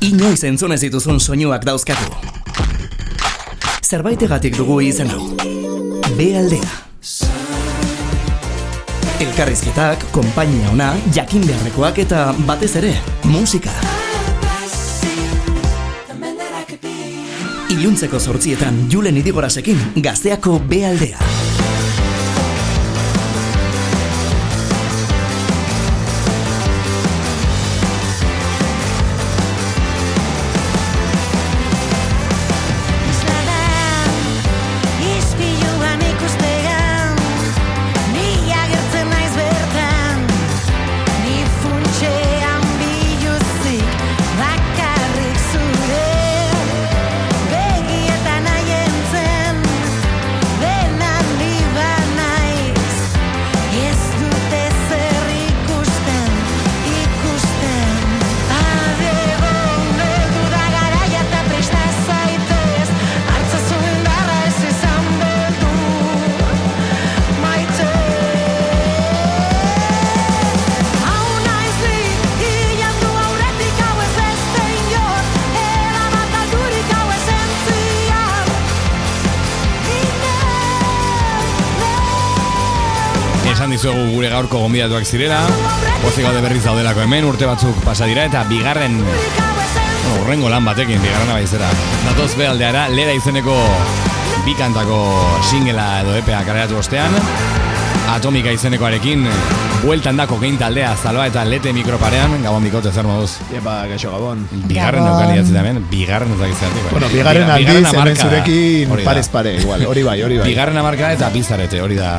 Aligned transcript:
inoiz 0.00 0.42
entzun 0.44 0.72
ez 0.72 0.80
dituzun 0.82 1.20
soinuak 1.20 1.64
dauzkagu. 1.66 2.08
Zerbaitegatik 3.84 4.56
dugu 4.56 4.80
izen 4.86 5.10
hau. 5.10 5.24
B 6.16 6.30
aldea. 6.38 6.70
Elkarrizketak, 9.20 10.06
konpainia 10.14 10.70
ona, 10.72 10.94
jakin 11.14 11.44
beharrekoak 11.44 11.98
eta 12.06 12.30
batez 12.48 12.72
ere, 12.80 12.94
musika. 13.28 13.74
Iluntzeko 17.70 18.18
sortzietan 18.18 18.86
Julen 18.92 19.20
Idigorasekin 19.20 20.00
gazteako 20.02 20.58
B 20.68 20.82
aldea. 20.88 21.30
Dizuegu 83.80 84.10
gure 84.12 84.28
gaurko 84.28 84.58
gonbidatuak 84.60 85.06
zirela. 85.08 85.38
Pozik 86.02 86.26
gaude 86.26 86.42
berriz 86.44 86.60
daudelako 86.66 87.00
hemen 87.00 87.24
urte 87.24 87.46
batzuk 87.48 87.78
pasa 87.80 88.04
dira 88.04 88.26
eta 88.28 88.42
bigarren 88.44 88.98
bueno, 89.00 90.18
urrengo 90.20 90.50
lan 90.52 90.68
batekin 90.68 91.00
bigarrena 91.00 91.38
baizera. 91.38 91.70
Datoz 92.04 92.34
behaldeara 92.36 92.90
lera 92.92 93.16
izeneko 93.16 93.56
bikantako 94.44 95.00
singela 95.48 95.88
edo 96.02 96.12
EPA 96.20 96.44
kareratu 96.44 96.76
ostean 96.82 97.16
Atomika 98.10 98.50
izenekoarekin 98.50 99.22
bueltan 99.84 100.16
da 100.18 100.24
kokain 100.26 100.56
taldea 100.58 100.90
zaloa 100.98 101.28
eta 101.30 101.44
lete 101.46 101.70
mikroparean 101.72 102.32
Gabon 102.42 102.64
bikote 102.66 102.90
zer 102.92 103.06
moduz 103.06 103.36
Epa, 103.54 103.76
gaixo 103.90 104.10
gabon. 104.10 104.42
Bigarren 104.66 105.04
Gabon. 105.04 105.20
neukan 105.20 105.34
idatzi 105.36 105.54
da 105.54 105.62
hemen 105.62 105.84
Bigarren 105.90 106.32
ez 106.34 106.38
dakizate 106.40 106.82
Bueno, 106.90 107.10
bigarren 107.12 107.50
aldiz, 107.54 107.92
hemen 107.92 108.16
zurekin 108.16 108.90
Hori 108.96 109.06
parez 109.06 109.28
pare, 109.30 109.54
igual, 109.60 109.86
hori 109.86 110.02
bai, 110.02 110.16
hori 110.26 110.40
bai. 110.40 110.48
Bigarren 110.50 110.80
amarka 110.82 111.12
eta 111.14 111.30
bizarete, 111.34 111.80
hori 111.84 112.00
da 112.00 112.16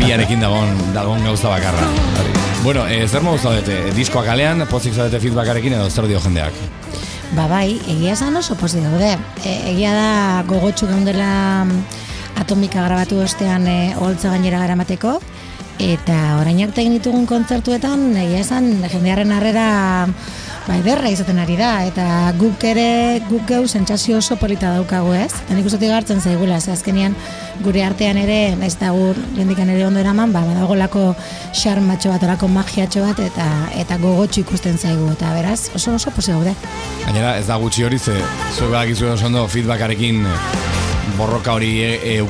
biarekin 0.00 0.40
dagon, 0.40 0.72
dagon 0.94 1.22
gauza 1.28 1.52
bakarra. 1.52 1.84
Bueno, 2.64 2.86
e, 2.88 3.04
zer 3.06 3.22
moduz 3.22 3.42
zaudete? 3.44 3.92
Diskoa 3.94 4.24
kalean, 4.26 4.64
pozik 4.70 4.96
zaudete 4.96 5.20
feedbackarekin 5.22 5.76
edo 5.76 5.90
zer 5.90 6.08
dio 6.10 6.20
jendeak? 6.24 6.56
Ba 7.36 7.44
bai, 7.50 7.76
egia 7.92 8.14
esan 8.16 8.36
oso 8.40 8.56
posi 8.58 8.80
daude. 8.80 9.12
E, 9.44 9.54
egia 9.74 9.92
da 9.94 10.42
gogotsu 10.48 10.88
geundela 10.88 11.28
mm, 11.66 12.05
atomika 12.36 12.84
grabatu 12.86 13.20
ostean 13.24 13.66
e, 13.66 13.78
oholtza 13.96 14.30
gainera 14.34 14.60
garamateko, 14.64 15.18
eta 15.82 16.38
orain 16.40 16.62
arte 16.64 16.80
egin 16.82 16.96
ditugun 16.96 17.26
kontzertuetan, 17.28 18.08
egia 18.16 18.40
esan 18.44 18.70
jendearen 18.88 19.32
harrera 19.36 19.66
ba, 20.66 20.76
ederra 20.80 21.10
izaten 21.12 21.38
ari 21.40 21.56
da, 21.58 21.70
eta 21.86 22.06
guk 22.38 22.64
ere, 22.66 23.20
guk 23.28 23.46
geu 23.48 23.66
sentsazio 23.68 24.18
oso 24.18 24.38
polita 24.40 24.72
daukagu 24.74 25.14
ez. 25.16 25.30
Eta 25.44 25.56
nik 25.56 25.68
ustetik 25.68 25.92
hartzen 25.94 26.20
zaigula, 26.20 26.60
ze 26.60 26.72
azkenian 26.74 27.14
gure 27.64 27.84
artean 27.86 28.18
ere, 28.20 28.56
naiz 28.58 28.74
eta 28.74 28.92
gur 28.96 29.18
jendikan 29.36 29.70
ere 29.72 29.86
ondo 29.86 30.02
eraman, 30.02 30.32
ba, 30.34 30.44
badagolako 30.48 31.06
xarmatxo 31.54 32.14
bat, 32.14 32.26
olako 32.28 32.50
magiatxo 32.52 33.04
bat, 33.06 33.20
eta 33.26 33.50
eta 33.76 34.00
gogotsu 34.02 34.42
ikusten 34.42 34.78
zaigu, 34.78 35.10
eta 35.14 35.34
beraz, 35.36 35.60
oso 35.74 35.94
oso 35.96 36.14
posi 36.14 36.34
daude. 36.34 36.56
Gainera, 37.04 37.36
ez 37.38 37.46
da 37.46 37.60
gutxi 37.62 37.86
hori, 37.86 37.98
ze 37.98 38.18
zuek 38.56 38.72
badakizu 38.72 39.12
oso 39.14 39.30
ondo 39.30 39.46
feedbackarekin 39.52 40.24
borroka 41.14 41.52
hori 41.52 41.82
e, 41.82 42.20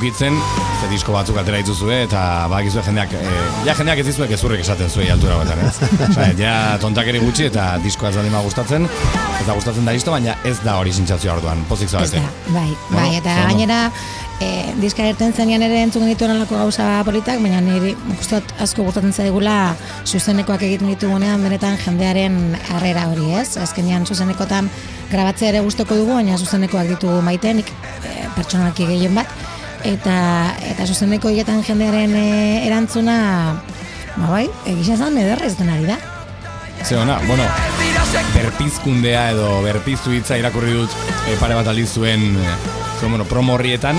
e, 0.86 0.90
ze 0.90 0.92
disko 0.92 1.12
batzuk 1.12 1.38
atera 1.40 1.58
dituzue, 1.62 2.02
eta 2.06 2.20
badakizu 2.50 2.82
jendeak, 2.86 3.14
e, 3.18 3.30
ja 3.66 3.74
jendeak 3.74 4.02
ez 4.02 4.06
dizuek 4.06 4.30
ezurrik 4.36 4.60
esaten 4.62 4.90
zuei 4.90 5.08
altura 5.10 5.38
batean, 5.40 5.64
ez? 5.66 5.78
Osea, 6.10 6.28
ja 6.38 6.52
tontakeri 6.82 7.18
gutxi 7.22 7.48
eta 7.50 7.78
diskoa 7.82 8.12
ez 8.12 8.16
baldin 8.20 8.36
gustatzen, 8.46 8.86
ez 9.40 9.46
da 9.46 9.56
gustatzen 9.56 9.88
da 9.88 9.96
listo, 9.96 10.14
baina 10.14 10.36
ez 10.44 10.58
da 10.64 10.76
hori 10.80 10.92
sentsazio 10.92 11.34
orduan, 11.34 11.64
pozik 11.68 11.90
zaudete. 11.90 12.22
bai, 12.48 12.68
Bueno, 12.90 13.00
bai, 13.00 13.16
eta 13.16 13.32
oso 13.32 13.42
ondo. 13.42 13.56
gainera 13.56 13.80
e, 14.40 14.50
diska 14.80 15.08
irten 15.10 15.32
zenean 15.32 15.62
ere 15.66 15.80
entzun 15.82 16.04
genituen 16.06 16.36
alako 16.36 16.60
gauza 16.60 17.02
politak, 17.04 17.40
baina 17.42 17.60
niri 17.64 17.96
dut 18.30 18.54
asko 18.60 18.86
gustatzen 18.86 19.12
zaigula 19.12 19.74
zuzenekoak 20.06 20.62
egiten 20.62 20.92
ditugunean 20.94 21.42
benetan 21.42 21.78
jendearen 21.82 22.38
harrera 22.76 23.08
hori, 23.10 23.32
ez? 23.40 23.56
Azkenean 23.58 24.06
zuzenekotan 24.06 24.70
grabatzea 25.10 25.50
ere 25.54 25.60
gustoko 25.66 25.96
dugu, 25.98 26.14
baina 26.14 26.38
zuzenekoak 26.38 26.94
ditugu 26.94 27.20
maite, 27.22 27.54
nik 27.54 27.70
e, 28.04 28.16
pertsonalki 28.36 28.86
gehien 28.86 29.14
bat, 29.14 29.30
eta 29.86 30.18
eta 30.66 30.86
zuzeneko 30.86 31.30
hietan 31.30 31.62
jendearen 31.64 32.14
e, 32.18 32.26
erantzuna 32.66 33.16
ba 34.16 34.28
bai, 34.32 34.46
egisa 34.66 34.96
zan 34.96 35.18
ederra 35.20 35.46
ez 35.46 35.56
den 35.58 35.70
ari 35.70 35.86
da. 35.86 35.98
Ze 36.86 36.96
ona, 36.96 37.18
bueno, 37.26 37.44
berpizkundea 38.34 39.30
edo 39.32 39.62
berpiztu 39.64 40.12
hitza 40.14 40.38
irakurri 40.38 40.74
dut 40.76 40.92
e, 41.26 41.36
pare 41.40 41.56
bat 41.58 41.68
aldiz 41.72 41.88
zuen, 41.92 42.28
e, 42.36 42.52
zuen 43.00 43.16
bueno, 43.16 43.24
promo 43.28 43.56
horrietan. 43.56 43.98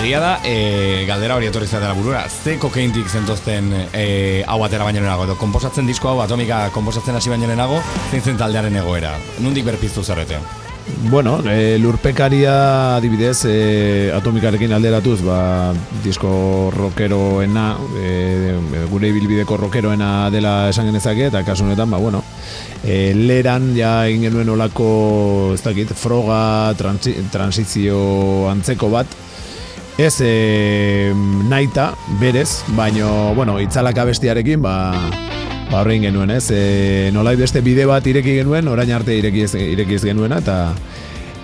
Egia 0.00 0.20
da, 0.20 0.32
e, 0.44 1.04
galdera 1.08 1.38
hori 1.38 1.48
etorri 1.48 1.68
zatera 1.70 1.94
burura, 1.96 2.24
ze 2.28 2.58
kokeintik 2.60 3.08
zentozten 3.08 3.70
e, 3.92 4.42
hau 4.46 4.58
atera 4.66 4.84
baino 4.84 5.00
lehenago, 5.00 5.28
edo 5.28 5.38
komposatzen 5.40 5.88
disko 5.88 6.12
hau 6.12 6.20
atomika 6.24 6.66
komposatzen 6.74 7.16
hasi 7.16 7.32
baino 7.32 7.48
lehenago, 7.48 7.80
zein 8.10 8.22
zen 8.22 8.42
taldearen 8.42 8.82
egoera, 8.82 9.16
nundik 9.40 9.64
berpiztu 9.64 10.04
zarete? 10.04 10.42
Bueno, 11.10 11.40
e, 11.48 11.78
lurpekaria 11.78 12.96
adibidez 12.96 13.44
e, 13.48 14.10
atomikarekin 14.12 14.72
alderatuz, 14.72 15.22
ba, 15.24 15.72
disko 16.04 16.70
rockeroena, 16.74 17.76
e, 18.00 18.54
gure 18.90 19.08
ibilbideko 19.08 19.56
rockeroena 19.56 20.28
dela 20.34 20.68
esan 20.68 20.90
genezake, 20.90 21.28
eta 21.30 21.44
kasu 21.44 21.64
honetan, 21.64 21.90
ba, 21.92 22.00
bueno, 22.02 22.22
e, 22.84 23.14
leran 23.16 23.72
ja 23.76 24.06
egin 24.08 24.28
genuen 24.28 24.52
olako, 24.56 24.88
ez 25.54 25.62
dakit, 25.64 25.94
froga, 25.96 26.74
transi, 26.76 27.16
transizio 27.32 28.48
antzeko 28.52 28.92
bat, 28.92 29.20
Ez 29.94 30.16
e, 30.26 31.12
naita, 31.46 31.92
berez, 32.18 32.64
baino, 32.74 33.30
bueno, 33.36 33.60
itzalak 33.62 34.00
abestiarekin, 34.02 34.58
ba, 34.58 34.74
ba 35.70 35.80
horrein 35.80 36.04
genuen, 36.06 36.30
ez? 36.30 36.48
E, 36.50 37.10
nolai 37.14 37.36
beste 37.40 37.62
bide 37.64 37.86
bat 37.88 38.06
ireki 38.06 38.38
genuen, 38.40 38.68
orain 38.68 38.92
arte 38.92 39.16
ireki 39.16 39.44
ez, 39.46 39.54
ireki 39.54 39.98
genuena, 40.04 40.38
eta 40.44 40.58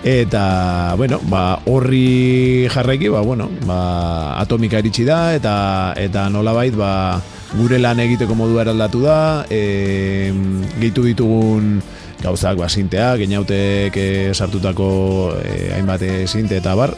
eta, 0.03 0.95
bueno, 0.97 1.19
ba, 1.29 1.61
horri 1.69 2.67
jarraiki, 2.73 3.09
ba, 3.13 3.21
bueno, 3.21 3.49
ba, 3.67 4.39
atomika 4.41 4.81
iritsi 4.81 5.05
da, 5.05 5.35
eta, 5.37 5.93
eta 5.97 6.27
nolabait, 6.33 6.73
ba, 6.73 7.21
gure 7.53 7.77
lan 7.77 7.99
egiteko 8.01 8.35
modua 8.37 8.63
eraldatu 8.65 9.03
da, 9.05 9.17
e, 9.49 10.31
gehitu 10.79 11.05
ditugun 11.05 11.75
gauzak, 12.21 12.57
ba, 12.57 12.69
sinteak, 12.69 13.21
geinautek 13.21 13.97
e, 13.97 14.07
sartutako 14.33 14.89
e, 15.41 15.73
hainbat 15.75 16.05
sinte 16.25 16.57
eta 16.57 16.73
bar, 16.77 16.95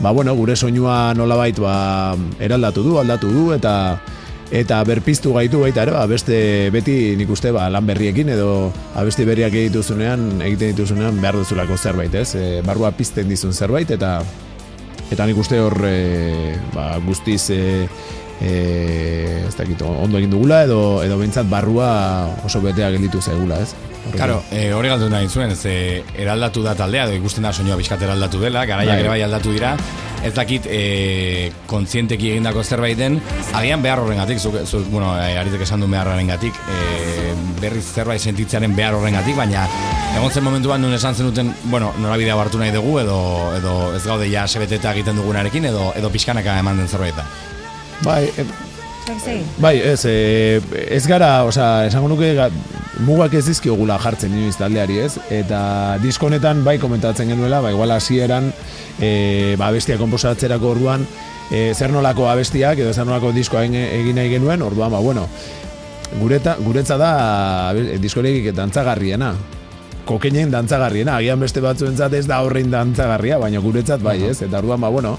ba, 0.00 0.12
bueno, 0.12 0.34
gure 0.38 0.56
soinua 0.56 1.14
nolabait 1.14 1.58
ba, 1.58 2.14
eraldatu 2.38 2.86
du, 2.86 2.98
aldatu 3.02 3.30
du, 3.34 3.48
eta 3.54 3.98
eta 4.54 4.78
berpiztu 4.86 5.32
gaitu 5.34 5.58
baita 5.64 5.82
ere, 5.82 5.92
ba, 5.96 6.04
beste 6.06 6.70
beti 6.74 7.14
nik 7.18 7.30
uste 7.34 7.50
ba, 7.54 7.66
lan 7.74 7.86
berriekin 7.88 8.30
edo 8.36 8.70
abesti 8.94 9.26
berriak 9.26 9.54
egituzunean, 9.58 10.28
egiten 10.46 10.70
dituzunean 10.70 11.18
behar 11.22 11.40
duzulako 11.40 11.76
zerbait, 11.76 12.14
ez? 12.14 12.36
E, 12.38 12.60
barrua 12.66 12.92
pizten 12.94 13.28
dizun 13.30 13.52
zerbait, 13.52 13.90
eta 13.90 14.20
eta 15.10 15.26
nik 15.26 15.40
uste 15.42 15.58
hor 15.58 15.74
e, 15.88 16.54
ba, 16.74 16.92
guztiz 17.02 17.48
e, 17.50 17.88
e, 18.38 18.54
ez 19.48 19.56
dakit, 19.58 19.82
ondo 19.82 20.22
egin 20.22 20.30
dugula 20.30 20.62
edo 20.68 21.02
edo 21.02 21.18
behintzat 21.18 21.50
barrua 21.50 21.90
oso 22.46 22.62
betea 22.62 22.92
gelditu 22.94 23.22
zaigula, 23.22 23.58
ez? 23.58 23.74
Horrekin. 24.04 24.18
Claro, 24.20 24.40
e, 24.54 24.68
hori 24.76 24.90
galdu 24.92 25.10
nahi 25.10 25.26
zuen, 25.26 25.56
ze 25.56 26.04
eraldatu 26.14 26.62
da 26.62 26.76
taldea, 26.78 27.08
edo 27.08 27.18
ikusten 27.18 27.42
da 27.42 27.52
soinua 27.52 27.80
bizkat 27.80 28.06
eraldatu 28.06 28.38
dela, 28.38 28.68
garaiak 28.70 28.94
Bai. 28.94 29.02
ere 29.02 29.14
bai 29.16 29.22
aldatu 29.26 29.50
dira, 29.56 29.74
ez 30.24 30.32
dakit 30.34 30.66
e, 30.66 31.52
kontzienteki 31.68 32.30
egindako 32.32 32.64
zerbait 32.64 32.96
den, 32.98 33.18
agian 33.52 33.82
behar 33.84 34.00
horrengatik, 34.00 34.40
zuk, 34.40 34.56
zuk 34.64 34.88
bueno, 34.88 35.12
e, 35.20 35.36
aritek 35.38 35.66
esan 35.66 35.84
du 35.84 35.88
behar 35.92 36.08
horrengatik, 36.14 36.56
e, 36.56 37.34
berriz 37.60 37.84
zerbait 37.84 38.22
sentitzearen 38.22 38.74
behar 38.76 38.96
horrengatik, 38.96 39.36
baina 39.36 39.66
egon 40.16 40.32
zen 40.32 40.46
momentuan 40.46 40.80
nun 40.80 40.96
esan 40.96 41.14
zenuten, 41.14 41.52
bueno, 41.68 41.92
norabidea 42.00 42.36
hartu 42.40 42.60
nahi 42.60 42.72
dugu, 42.72 42.98
edo, 43.02 43.18
edo 43.58 43.74
ez 43.96 44.04
gaude 44.06 44.30
ja 44.32 44.46
sebeteta 44.48 44.94
egiten 44.96 45.20
dugunarekin, 45.20 45.68
edo, 45.72 45.90
edo 45.96 46.12
pixkanaka 46.14 46.58
eman 46.62 46.80
den 46.80 46.88
zerbait 46.88 47.16
da. 47.20 47.28
Bai, 48.04 48.30
Bai, 49.04 49.44
bai, 49.58 49.74
ez, 49.84 50.04
e, 50.08 50.60
ez 50.96 51.06
gara, 51.06 51.44
osea, 51.44 51.86
esango 51.90 52.08
nuke 52.08 52.30
ga, 52.38 52.46
mugak 53.04 53.34
ez 53.36 53.42
dizkiogula 53.44 53.98
jartzen 54.00 54.32
inoiz 54.32 54.56
taldeari, 54.56 54.96
ez? 55.04 55.18
Eta 55.34 55.98
disko 56.02 56.30
honetan 56.30 56.62
bai 56.64 56.78
komentatzen 56.80 57.28
genuela, 57.28 57.60
ba 57.60 57.72
igual 57.74 57.92
hasieran 57.92 58.48
e, 59.00 59.56
ba 59.60 59.68
abestia 59.68 59.98
konposatzerako 60.00 60.70
orduan 60.76 61.04
e, 61.50 61.74
zer 61.74 61.92
nolako 61.92 62.30
abestiak 62.32 62.80
edo 62.80 62.94
zer 62.94 63.04
nolako 63.04 63.32
diskoa 63.36 63.64
egin, 63.66 64.14
nahi 64.16 64.30
genuen, 64.32 64.62
orduan 64.64 64.94
ba 64.94 65.02
bueno, 65.04 65.26
gureta, 66.20 66.56
guretza 66.64 66.96
da 66.96 67.10
abe- 67.74 67.98
diskorik 68.00 68.52
dantzagarriena. 68.56 69.34
Kokeinen 70.04 70.50
dantzagarriena, 70.52 71.16
agian 71.16 71.40
beste 71.40 71.62
batzuentzat 71.64 72.12
ez 72.18 72.26
da 72.28 72.42
horrein 72.44 72.70
dantzagarria, 72.72 73.38
baina 73.40 73.62
guretzat 73.64 74.02
bai, 74.04 74.18
ez? 74.28 74.42
Eta 74.44 74.60
orduan 74.60 74.82
ba 74.84 74.90
bueno, 74.92 75.14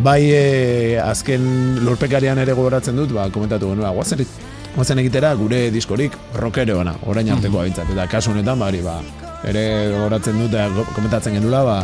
bai 0.00 0.22
e, 0.32 0.44
azken 1.02 1.44
lurpekarian 1.84 2.40
ere 2.40 2.56
gogoratzen 2.56 2.96
dut, 2.96 3.12
ba 3.12 3.28
komentatu 3.30 3.74
genuen, 3.74 3.92
guazen 3.94 4.24
Guazen 4.70 5.00
egitera 5.02 5.32
gure 5.34 5.64
diskorik 5.74 6.14
rockeroena, 6.38 6.92
orain 7.10 7.28
arteko 7.34 7.58
abintzat. 7.58 7.90
Eta 7.90 8.04
kasu 8.06 8.30
honetan, 8.30 8.58
ba, 8.60 8.68
hori, 8.70 8.84
ba, 8.86 9.00
ere 9.50 9.64
gogoratzen 9.90 10.38
dut, 10.38 10.54
komentatzen 10.94 11.34
genula, 11.40 11.64
ba, 11.66 11.78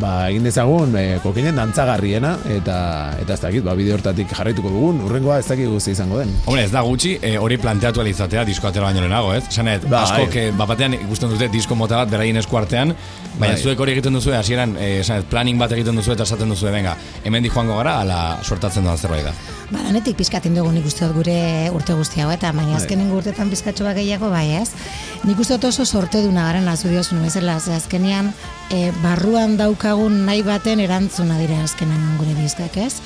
ba, 0.00 0.12
egin 0.30 0.46
dezagun 0.46 0.94
e, 0.98 1.04
kokinen 1.22 1.56
dantzagarriena, 1.58 2.32
eta 2.56 2.76
eta 3.20 3.36
ez 3.36 3.40
dakit, 3.42 3.64
ba, 3.66 3.74
bide 3.78 3.94
hortatik 3.94 4.32
jarraituko 4.32 4.72
dugun, 4.72 5.00
urrengoa 5.06 5.38
ez 5.42 5.46
dakit 5.48 5.68
guzti 5.70 5.94
izango 5.96 6.20
den. 6.20 6.32
Hombre, 6.46 6.64
ez 6.64 6.72
da 6.72 6.82
gutxi, 6.86 7.16
e, 7.22 7.34
hori 7.38 7.58
planteatu 7.62 8.02
alizatea 8.04 8.44
disko 8.48 8.70
atera 8.70 8.88
baino 8.88 9.04
lehenago, 9.04 9.34
ez? 9.36 9.44
Zanet, 9.50 9.86
Bai. 9.88 10.04
askok 10.06 10.36
e, 10.36 10.46
bapatean 10.58 10.96
ikusten 11.00 11.34
dute 11.34 11.50
disko 11.52 11.78
mota 11.78 12.00
bat 12.02 12.12
beraien 12.12 12.40
esku 12.40 12.58
artean, 12.60 12.94
baina 13.38 13.54
Bai. 13.54 13.62
zuek 13.62 13.80
hori 13.80 13.96
egiten 13.96 14.18
duzu, 14.18 14.34
hasieran, 14.36 14.76
e, 14.80 14.92
zanet, 15.02 15.28
planning 15.30 15.60
bat 15.60 15.72
egiten 15.76 15.98
duzu 15.98 16.16
eta 16.16 16.28
esaten 16.28 16.52
duzu, 16.52 16.70
venga, 16.72 16.96
hemen 17.24 17.50
joango 17.52 17.76
gara, 17.82 18.00
ala 18.06 18.22
suertatzen 18.42 18.84
doan 18.84 18.98
zerbait 18.98 19.28
da. 19.28 19.36
Ba, 19.72 19.80
danetik 19.86 20.18
pizkaten 20.20 20.52
dugu 20.52 20.68
nik 20.74 20.84
uste 20.84 21.06
dut 21.08 21.16
gure 21.22 21.70
urte 21.72 21.94
guzti 21.96 22.20
hau, 22.20 22.28
eta 22.34 22.50
baina 22.52 22.76
azkenengo 22.76 23.16
urtetan 23.16 23.48
pizkatxo 23.48 23.86
bat 23.86 23.96
gehiago 23.96 24.28
bai 24.28 24.58
ez. 24.58 24.68
Nik 25.24 25.40
uste 25.40 25.56
dut 25.56 25.70
oso 25.70 25.86
sorteduna 25.86 26.44
garen 26.50 26.68
azu 26.68 26.90
diozun 26.92 27.22
bezala, 27.24 27.56
azkenean 27.56 28.28
e, 28.68 28.90
barruan 29.00 29.56
daukagun 29.56 30.26
nahi 30.26 30.44
baten 30.44 30.82
erantzuna 30.84 31.38
dira 31.40 31.62
azkenean 31.64 32.18
gure 32.20 32.36
diskak 32.36 32.76
ez. 32.84 32.98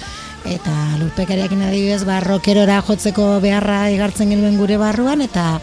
Eta 0.47 0.75
lurpekariakin 0.99 1.63
adibidez, 1.69 2.03
ba, 2.07 2.19
rockerora 2.25 2.81
jotzeko 2.89 3.37
beharra 3.45 3.85
igartzen 3.95 4.35
genuen 4.35 4.59
gure 4.59 4.81
barruan, 4.83 5.23
eta 5.23 5.61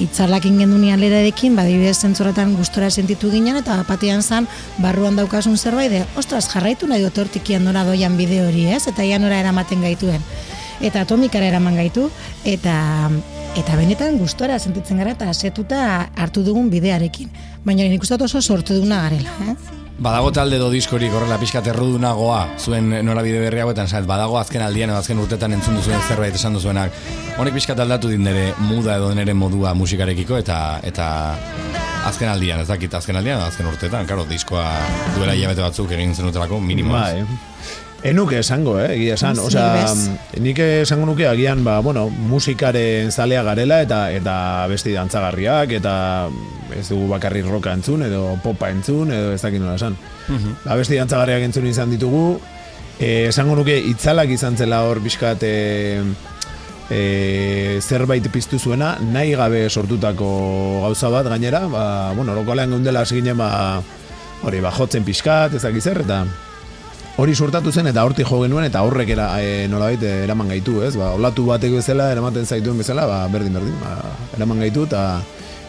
itzalakin 0.00 0.58
gendunean 0.60 1.00
lerarekin, 1.00 1.56
ba, 1.56 1.64
adibidez 1.64 1.96
zentzoratan 2.04 2.54
gustora 2.58 2.90
sentitu 2.90 3.30
ginen, 3.32 3.56
eta 3.62 3.78
batean 3.88 4.22
zan, 4.22 4.48
barruan 4.82 5.16
daukasun 5.16 5.56
zerbait, 5.56 5.90
de, 5.90 6.04
ostras, 6.16 6.46
jarraitu 6.52 6.88
nahi 6.90 7.04
dut 7.04 7.18
hortikian 7.18 7.64
nora 7.64 7.84
doian 7.84 8.16
bide 8.16 8.42
hori, 8.44 8.66
ez? 8.72 8.86
Eta 8.90 9.04
ia 9.04 9.18
nora 9.18 9.40
eramaten 9.40 9.80
gaituen. 9.80 10.22
Eta 10.84 11.06
atomikara 11.06 11.48
eraman 11.48 11.76
gaitu, 11.80 12.10
eta 12.44 12.76
eta 13.56 13.72
benetan 13.78 14.18
gustora 14.20 14.58
sentitzen 14.60 14.98
gara 15.00 15.14
eta 15.16 15.30
asetuta 15.32 16.10
hartu 16.14 16.42
dugun 16.44 16.68
bidearekin. 16.68 17.30
Baina 17.64 17.88
nik 17.88 18.04
uste 18.04 18.18
oso 18.20 18.42
sorteduna 18.42 19.00
garela, 19.06 19.32
eh? 19.48 19.85
Badago 19.96 20.28
talde 20.28 20.58
do 20.60 20.66
diskorik 20.68 21.14
horrela 21.16 21.38
pixkat 21.40 21.70
errudunagoa 21.72 22.42
zuen 22.60 22.90
norabide 23.06 23.38
berri 23.40 23.62
hauetan, 23.62 23.88
zait, 23.88 24.04
badago 24.04 24.36
azken 24.36 24.60
aldian 24.60 24.92
edo 24.92 24.98
azken 24.98 25.22
urtetan 25.22 25.56
entzun 25.56 25.78
duzuen 25.78 26.02
zerbait 26.04 26.36
esan 26.36 26.52
duzuenak. 26.58 26.92
Honek 27.40 27.56
pixkat 27.56 27.80
aldatu 27.80 28.12
din 28.12 28.20
nire 28.26 28.50
muda 28.68 28.98
edo 29.00 29.08
nire 29.16 29.32
modua 29.32 29.72
musikarekiko 29.72 30.36
eta 30.42 30.58
eta 30.84 31.08
azken 32.10 32.28
aldian, 32.28 32.60
ez 32.60 32.68
dakit 32.68 32.92
azken 33.00 33.16
aldian 33.16 33.40
edo 33.40 33.48
azken 33.48 33.72
urtetan, 33.72 34.04
karo, 34.06 34.28
diskoa 34.28 34.68
duela 35.16 35.32
hilabete 35.32 35.64
batzuk 35.64 35.96
egin 35.96 36.12
zenutelako 36.14 36.60
minimo. 36.60 36.92
Bai. 36.92 37.24
Enuke 38.06 38.38
esango, 38.38 38.76
eh, 38.78 38.92
egia 38.94 39.14
esan. 39.14 39.36
Bez. 39.36 40.40
nik 40.40 40.58
esango 40.62 41.06
nuke 41.06 41.26
agian, 41.26 41.64
ba, 41.64 41.80
bueno, 41.80 42.08
musikaren 42.08 43.10
zalea 43.10 43.42
garela 43.42 43.80
eta 43.82 44.10
eta 44.14 44.36
besti 44.70 44.92
dantzagarriak 44.94 45.72
eta 45.80 45.94
ez 46.76 46.86
dugu 46.88 47.08
bakarri 47.10 47.42
roka 47.42 47.72
entzun 47.74 48.04
edo 48.06 48.36
popa 48.44 48.70
entzun 48.70 49.10
edo 49.10 49.32
ez 49.34 49.42
dakit 49.42 49.60
nola 49.60 49.74
esan. 49.74 49.98
Ba, 50.64 50.76
besti 50.76 51.00
dantzagarriak 51.00 51.48
entzun 51.48 51.66
izan 51.66 51.90
ditugu, 51.90 52.38
eh, 53.00 53.26
esango 53.32 53.58
nuke 53.58 53.76
itzalak 53.90 54.30
izan 54.30 54.56
zela 54.56 54.84
hor 54.86 55.02
bizkat 55.02 55.42
eh, 55.42 56.02
e, 56.90 57.78
zerbait 57.82 58.26
piztu 58.30 58.58
zuena, 58.58 58.96
nahi 59.02 59.34
gabe 59.34 59.66
sortutako 59.70 60.28
gauza 60.86 61.10
bat 61.10 61.26
gainera, 61.26 61.66
ba, 61.66 62.12
bueno, 62.14 62.34
lokalean 62.34 62.70
geundela 62.70 63.04
ginen, 63.04 63.36
ba, 63.38 63.82
hori, 64.42 64.60
ba, 64.60 64.70
jotzen 64.70 65.04
pixkat, 65.04 65.58
ez 65.58 65.62
dakiz 65.62 65.84
zer, 65.84 66.04
eta 66.06 66.24
hori 67.16 67.34
sortatu 67.34 67.72
zen 67.72 67.88
eta 67.90 68.04
hortik 68.04 68.28
jo 68.28 68.42
genuen 68.42 68.66
eta 68.68 68.82
horrek 68.84 69.10
era, 69.14 69.28
e, 69.40 69.66
nolabait 69.72 70.02
e, 70.02 70.12
eraman 70.26 70.50
gaitu, 70.52 70.80
ez? 70.84 70.94
Ba, 71.00 71.12
olatu 71.16 71.46
batek 71.48 71.78
bezala, 71.78 72.10
eramaten 72.12 72.44
zaituen 72.46 72.82
bezala, 72.82 73.06
ba, 73.08 73.22
berdin 73.32 73.56
berdin, 73.56 73.76
ba, 73.80 73.94
eraman 74.36 74.60
gaitu 74.64 74.84
eta, 74.88 75.04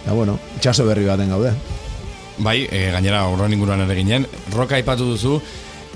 eta 0.03 0.15
bueno, 0.17 0.37
itxaso 0.57 0.85
berri 0.87 1.07
baten 1.07 1.31
gaude. 1.31 1.53
Bai, 2.43 2.59
e, 2.69 2.89
gainera 2.93 3.23
horren 3.31 3.55
inguruan 3.55 3.85
ere 3.85 3.95
ginen, 3.97 4.27
roka 4.53 4.75
aipatu 4.77 5.07
duzu, 5.13 5.37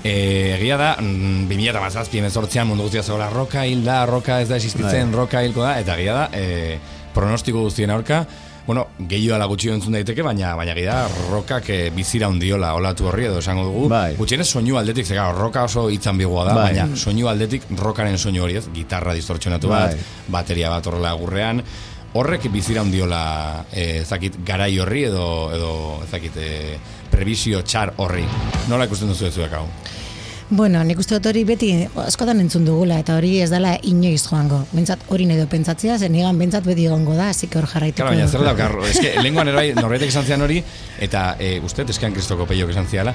e, 0.02 0.14
egia 0.56 0.78
da, 0.80 0.94
mm, 1.00 1.44
2008 1.50 2.18
emezortzian 2.22 2.66
mundu 2.66 2.88
guztia 2.88 3.04
zegoela, 3.04 3.28
roka 3.30 3.66
hil 3.68 3.84
da, 3.84 4.02
roka 4.08 4.40
ez 4.40 4.48
da 4.48 4.56
existitzen, 4.56 5.12
Bai. 5.12 5.20
roka 5.20 5.44
hilko 5.44 5.66
da, 5.66 5.76
eta 5.82 5.98
egia 6.00 6.16
da, 6.16 6.24
e, 6.32 6.78
pronostiko 7.12 7.66
guztien 7.68 7.92
aurka, 7.92 8.24
bueno, 8.66 8.86
gehiago 8.98 9.36
ala 9.36 9.46
gutxi 9.50 9.70
entzun 9.72 9.96
daiteke, 9.96 10.22
baina 10.22 10.54
baina 10.58 10.74
egia 10.76 10.94
da, 10.94 11.22
rokak 11.30 11.70
e, 11.74 11.78
bizira 11.94 12.28
hundiola 12.30 12.74
olatu 12.78 13.08
horri 13.10 13.26
edo 13.26 13.40
esango 13.42 13.64
dugu, 13.66 13.88
Bai. 13.90 14.14
gutxienez 14.18 14.46
soinu 14.48 14.78
aldetik, 14.78 15.06
zega, 15.08 15.30
roka 15.34 15.64
oso 15.66 15.88
hitzan 15.90 16.18
bigua 16.18 16.44
da, 16.46 16.54
Bai. 16.54 16.66
baina 16.70 16.96
soinu 16.96 17.28
aldetik 17.30 17.66
rokaren 17.78 18.18
soinu 18.18 18.44
hori 18.44 18.60
ez, 18.60 18.66
gitarra 18.74 19.14
distortzionatu 19.18 19.72
bat, 19.72 19.96
Bai. 19.96 20.28
bateria 20.36 20.70
bat 20.70 20.86
horrela 20.86 21.12
gurrean, 21.18 21.62
horrek 22.14 22.46
bizira 22.52 22.84
hundiola 22.84 23.22
e, 23.72 24.02
ezakit 24.02 24.38
garai 24.46 24.74
horri 24.78 25.06
edo 25.08 25.26
edo 25.56 25.72
ezakit 26.06 26.36
e, 26.36 26.52
prebizio 27.12 27.62
txar 27.62 27.94
horri. 27.98 28.24
Nola 28.70 28.86
ikusten 28.88 29.10
duzu 29.12 29.30
zuek 29.30 29.52
hau? 29.58 29.66
Bueno, 30.52 30.82
nik 30.84 30.98
uste 31.00 31.16
dut 31.16 31.30
hori 31.30 31.46
beti 31.48 31.68
askotan 32.02 32.42
entzun 32.42 32.66
dugula 32.66 32.98
eta 33.00 33.14
hori 33.16 33.30
ez 33.40 33.46
dela 33.48 33.70
inoiz 33.88 34.20
joango. 34.26 34.58
Bentsat 34.76 35.06
hori 35.08 35.24
nahi 35.24 35.40
du 35.40 35.46
pentsatzea, 35.48 35.94
zen 35.96 36.12
nigan 36.12 36.36
bentsat 36.36 36.66
beti 36.68 36.84
egongo 36.90 37.14
da, 37.16 37.30
que 37.32 37.56
hor 37.56 37.64
jarraituko. 37.70 38.02
Claro, 38.02 38.12
baina 38.12 38.26
zer 38.28 38.42
dugu. 38.42 38.50
daukar, 38.50 38.74
eske, 38.90 39.14
lenguan 39.24 39.48
erai 39.48 39.70
norbaitek 39.78 40.12
esan 40.12 40.28
zian 40.28 40.44
hori, 40.44 40.58
eta 41.00 41.22
e, 41.40 41.54
uste, 41.64 41.86
eskean 41.88 42.12
kristoko 42.12 42.44
peiok 42.50 42.74
esan 42.74 42.90
ziala, 42.90 43.14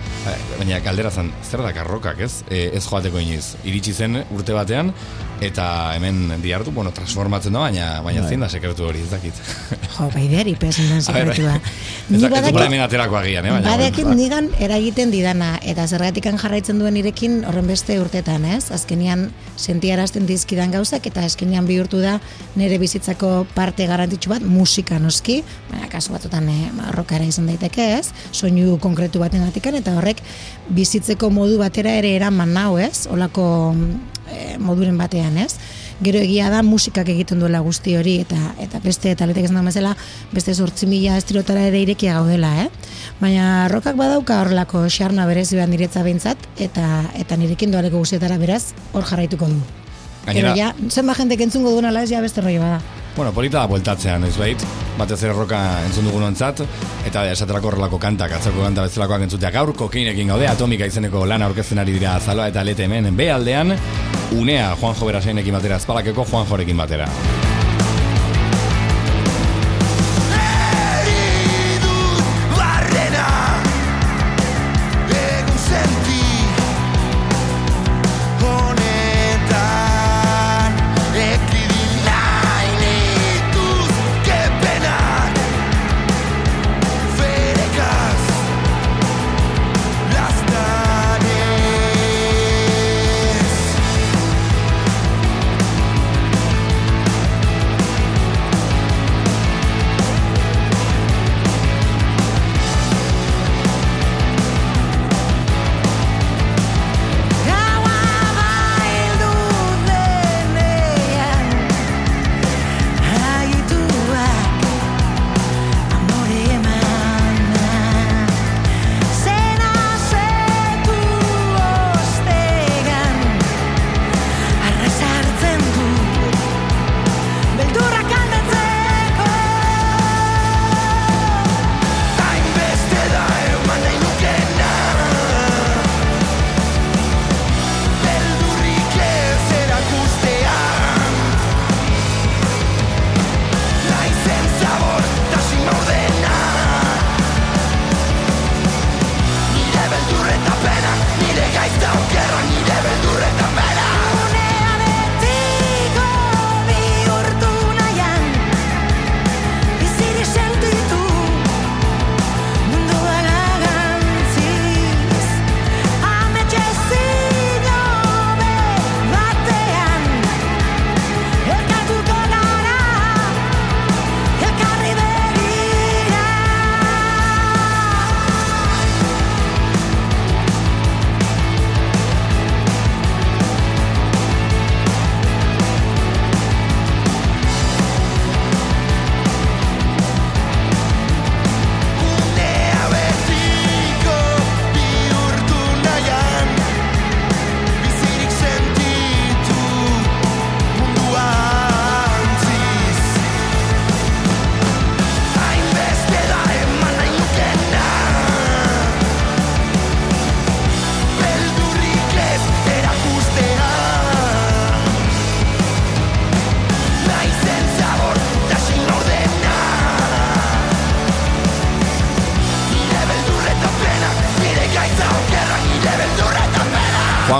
baina 0.57 0.79
galdera 0.81 1.11
zan, 1.13 1.29
zer 1.45 1.61
da 1.61 1.75
karrokak, 1.77 2.25
ez? 2.25 2.41
E, 2.49 2.71
ez 2.73 2.81
joateko 2.87 3.21
inoiz. 3.21 3.53
Iritsi 3.69 3.93
zen 3.93 4.23
urte 4.33 4.57
batean, 4.57 4.89
eta 5.41 5.95
hemen 5.95 6.41
diartu, 6.41 6.71
bueno, 6.71 6.91
transformatzen 6.91 7.53
da, 7.53 7.61
baina, 7.67 7.87
baina 8.05 8.21
Bai. 8.23 8.29
zein 8.29 8.43
da 8.43 8.49
sekretu 8.49 8.87
hori, 8.87 9.03
ez 9.05 9.11
dakit. 9.11 9.37
Jo, 9.97 10.07
baideri 10.13 10.55
pesen 10.59 10.89
den 10.89 11.01
A 11.01 11.13
ber, 11.17 11.33
sekretua. 11.33 11.59
Ni 12.09 12.21
badakit, 12.23 12.59
hemen 12.63 12.81
aterako 12.81 13.19
agian, 13.19 13.45
eh? 13.45 13.53
Baina, 13.53 13.75
badakit 13.75 14.07
bueno. 14.07 14.17
nigan 14.21 14.49
eragiten 14.63 15.11
didana, 15.13 15.51
eta 15.61 15.87
zergatikan 15.87 16.39
jarraitzen 16.41 16.81
duen 16.81 16.97
nirekin 16.97 17.43
horren 17.47 17.69
beste 17.69 17.99
urtetan, 18.01 18.45
ez? 18.57 18.71
Azkenian 18.73 19.27
sentiarazten 19.55 20.27
dizkidan 20.29 20.73
gauzak, 20.73 21.05
eta 21.11 21.25
azkenian 21.27 21.69
bihurtu 21.69 22.01
da 22.01 22.17
nire 22.57 22.79
bizitzako 22.81 23.45
parte 23.55 23.87
garrantzitsu 23.89 24.33
bat, 24.33 24.45
musika 24.45 24.99
noski, 25.03 25.41
baina 25.71 25.91
kasu 25.91 26.15
batzutan 26.15 26.49
eh, 26.53 26.67
ba, 26.77 26.91
rockara 26.97 27.27
izan 27.27 27.49
daiteke, 27.51 27.91
ez? 27.99 28.11
Soinu 28.31 28.77
konkretu 28.83 29.21
baten 29.21 29.45
gatikan, 29.45 29.77
eta 29.77 29.97
horrek 29.99 30.23
bizitzeko 30.73 31.29
modu 31.33 31.61
batera 31.61 31.93
ere 32.01 32.15
eraman 32.17 32.53
nau, 32.57 32.71
ez? 32.81 33.05
Olako 33.11 33.47
eh, 34.37 34.57
moduren 34.61 34.97
batean, 34.97 35.37
ez? 35.41 35.55
Gero 35.97 36.19
egia 36.21 36.51
da 36.53 36.59
musikak 36.61 37.09
egiten 37.09 37.39
duela 37.41 37.59
guzti 37.65 37.95
hori 37.97 38.19
eta 38.21 38.37
eta 38.61 38.79
beste 38.83 39.15
taletek 39.17 39.47
esan 39.49 39.65
bezala 39.65 39.95
beste 40.31 40.53
8.000 40.53 41.15
estilotara 41.17 41.63
ere 41.71 41.81
irekia 41.81 42.19
gaudela, 42.19 42.51
eh? 42.67 42.69
Baina 43.19 43.65
rokak 43.73 43.97
badauka 43.97 44.43
horrelako 44.43 44.85
xarna 44.93 45.25
berezi 45.25 45.57
bat 45.57 45.69
niretza 45.73 46.05
behintzat 46.05 46.37
eta 46.61 46.85
eta 47.17 47.37
nirekin 47.41 47.73
doaleko 47.73 47.97
guztietara 48.05 48.37
beraz 48.37 48.75
hor 48.93 49.03
jarraituko 49.09 49.49
du. 49.49 49.59
Gainera- 50.27 50.55
ja, 50.59 50.73
zenba 50.91 51.15
jendek 51.15 51.41
entzungo 51.41 51.71
duena 51.71 51.89
ala 51.89 52.03
ez 52.03 52.09
ja 52.11 52.21
beste 52.21 52.41
rollo 52.41 52.59
bada. 52.59 52.81
Bueno, 53.15 53.31
polita 53.33 53.63
da 53.63 53.65
bueltatzea, 53.65 54.19
noiz 54.19 54.35
bait, 54.37 54.61
batez 54.99 55.23
ere 55.23 55.33
roka 55.33 55.57
entzun 55.87 56.05
dugun 56.05 56.27
ontzat, 56.27 56.59
eta 57.07 57.23
esaterako 57.31 57.71
horrelako 57.71 57.97
kantak, 57.97 58.35
atzako 58.37 58.61
kanta 58.61 58.83
bezalakoak 58.85 59.23
entzuteak 59.25 59.55
gaur, 59.55 59.73
kokeinekin 59.73 60.27
gaude, 60.27 60.45
atomika 60.47 60.85
izeneko 60.85 61.25
lana 61.25 61.47
aurkezten 61.49 61.79
ari 61.81 61.95
dira 61.97 62.19
zaloa 62.19 62.51
eta 62.51 62.61
lete 62.67 62.85
hemen, 62.85 63.09
be 63.17 63.31
aldean, 63.31 63.73
unea 64.31 64.75
Juanjo 64.75 65.05
Berasainekin 65.05 65.53
batera, 65.53 65.75
azpalakeko 65.75 66.25
Juanjorekin 66.25 66.77
batera. 66.77 67.07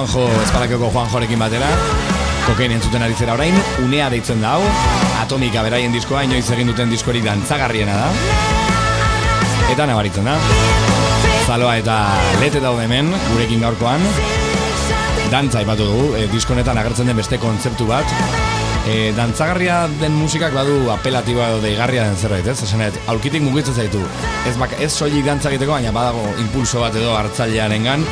Juanjo, 0.05 0.27
espalakioko 0.43 0.91
Juanjorekin 0.93 1.39
batera. 1.41 1.67
Kokain 2.45 2.75
entzuten 2.75 3.01
ari 3.01 3.15
zera 3.17 3.33
orain, 3.33 3.55
unea 3.81 4.11
deitzen 4.13 4.43
da 4.43 4.51
hau. 4.53 4.65
Atomika 5.23 5.63
beraien 5.65 5.93
diskoa, 5.95 6.21
inoiz 6.27 6.45
egin 6.53 6.69
duten 6.69 6.91
diskorik 6.93 7.25
dantzagarriena 7.25 7.95
da. 7.97 8.11
Eta 9.73 9.87
nabaritzen 9.89 10.27
da. 10.29 10.35
Zaloa 11.47 11.79
eta 11.81 11.97
lete 12.43 12.61
daude 12.61 12.85
hemen, 12.85 13.09
gurekin 13.31 13.65
gaurkoan. 13.65 14.05
Dantza 15.31 15.63
ipatu 15.65 15.89
dugu, 15.89 16.11
e, 16.19 16.27
diskonetan 16.29 16.77
agertzen 16.77 17.09
den 17.09 17.17
beste 17.17 17.41
kontzeptu 17.41 17.89
bat. 17.89 18.13
E, 18.87 19.11
dantzagarria 19.17 19.81
den 19.99 20.13
musikak 20.15 20.53
badu 20.55 20.91
apelatiboa 20.93 21.49
edo 21.55 21.63
deigarria 21.65 22.05
den 22.05 22.21
zerbait, 22.21 22.45
ez? 22.47 22.59
Esanet, 22.69 23.01
aulkitik 23.09 23.41
mugitzen 23.41 23.75
zaitu. 23.75 24.05
Ez, 24.45 24.53
bak, 24.61 24.77
ez 24.77 24.93
soilik 24.93 25.25
dantza 25.25 25.49
egiteko, 25.49 25.73
baina 25.73 25.95
badago 25.95 26.21
impulso 26.45 26.85
bat 26.85 26.95
edo 26.95 27.17
hartzailearengan. 27.17 28.05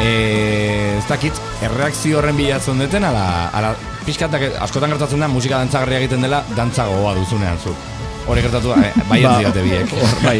E, 0.00 0.96
ez 0.98 1.04
dakit, 1.08 1.38
erreakzio 1.64 2.20
horren 2.20 2.36
bilatzen 2.36 2.80
duten, 2.82 3.04
ala, 3.08 3.26
ala 3.56 3.74
pixkatak 4.06 4.58
askotan 4.62 4.92
gertatzen 4.92 5.22
da 5.22 5.28
musika 5.30 5.60
dantzagarria 5.62 6.02
egiten 6.04 6.26
dela 6.26 6.42
dantza 6.56 6.86
gogoa 6.88 7.14
duzunean 7.16 7.58
zu. 7.58 7.74
Hore 8.26 8.42
gertatu 8.42 8.72
da, 8.72 8.76
eh, 8.82 9.04
bai 9.06 9.20
ez 9.20 9.26
Ba, 9.28 9.34
diote 9.38 9.62
biek. 9.62 9.92
Hor, 9.94 10.14
bai. 10.24 10.38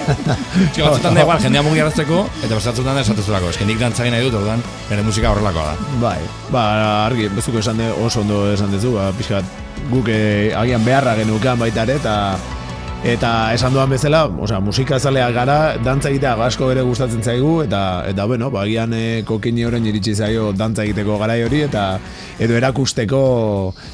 Txio, 0.72 0.84
batzutan 0.86 1.16
da 1.18 1.24
igual, 1.24 1.40
jendea 1.42 1.64
mugiarazteko, 1.66 2.20
eta 2.46 2.52
bestatzutan 2.54 2.94
da 2.94 3.02
esatezulako. 3.02 3.50
Eske 3.50 3.66
nik 3.66 3.80
dantza 3.80 4.04
egin 4.04 4.14
nahi 4.14 4.28
dut, 4.28 4.36
orduan, 4.38 4.62
nire 4.90 5.06
musika 5.06 5.32
horrelakoa 5.32 5.72
da. 5.72 5.88
Bai, 6.04 6.20
ba, 6.54 6.62
argi, 7.08 7.26
bezuko 7.34 7.58
esan 7.58 7.82
de, 7.82 7.90
oso 8.06 8.22
ondo 8.22 8.44
esan 8.52 8.70
dezu, 8.70 8.94
ba, 8.94 9.10
pixkat, 9.18 9.58
guk 9.90 10.12
eh, 10.14 10.54
agian 10.58 10.86
beharra 10.86 11.16
genukan 11.18 11.58
baita 11.58 11.82
ere, 11.88 11.98
eta 11.98 12.14
eta 13.06 13.52
esan 13.54 13.72
duan 13.72 13.90
bezala, 13.90 14.24
osea, 14.26 14.58
musika 14.64 14.98
zaleak 14.98 15.34
gara, 15.34 15.58
dantza 15.84 16.10
egitea 16.10 16.34
asko 16.48 16.70
ere 16.72 16.82
gustatzen 16.82 17.22
zaigu, 17.22 17.62
eta, 17.62 18.02
eta 18.10 18.26
bueno, 18.26 18.50
ba, 18.50 18.64
agian 18.66 18.92
e, 18.92 19.22
kokini 19.26 19.64
horren 19.64 19.86
iritsi 19.86 20.16
zaio 20.16 20.50
dantza 20.52 20.82
egiteko 20.82 21.18
garai 21.20 21.42
hori, 21.46 21.62
eta 21.68 21.84
edo 22.42 22.56
erakusteko 22.58 23.22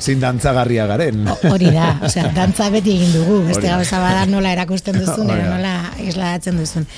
zin 0.00 0.24
dantzagarria 0.24 0.86
garen. 0.88 1.28
Hori 1.50 1.70
da, 1.74 1.90
osea, 2.08 2.30
dantza 2.38 2.70
beti 2.72 2.96
egin 2.96 3.12
dugu, 3.12 3.42
beste 3.50 3.66
da. 3.68 3.76
gauza 3.76 4.00
bada 4.00 4.24
nola 4.30 4.54
erakusten 4.56 4.98
duzun, 5.02 5.28
edo 5.28 5.42
da. 5.42 5.52
nola 5.58 5.76
islatzen 6.04 6.60
duzun. 6.60 6.88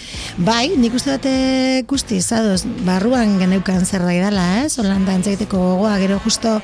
Bai, 0.47 0.77
nik 0.79 0.95
uste 0.95 1.19
dute 1.19 1.37
guzti, 1.91 2.23
zadoz, 2.23 2.63
barruan 2.87 3.39
geneukan 3.43 3.83
zerbait 3.85 4.23
dela, 4.23 4.47
ez? 4.65 4.77
Holan 4.79 5.05
dantza 5.09 5.35
egiteko 5.35 5.59
gogoa, 5.73 5.97
gero 6.03 6.21
justo 6.23 6.61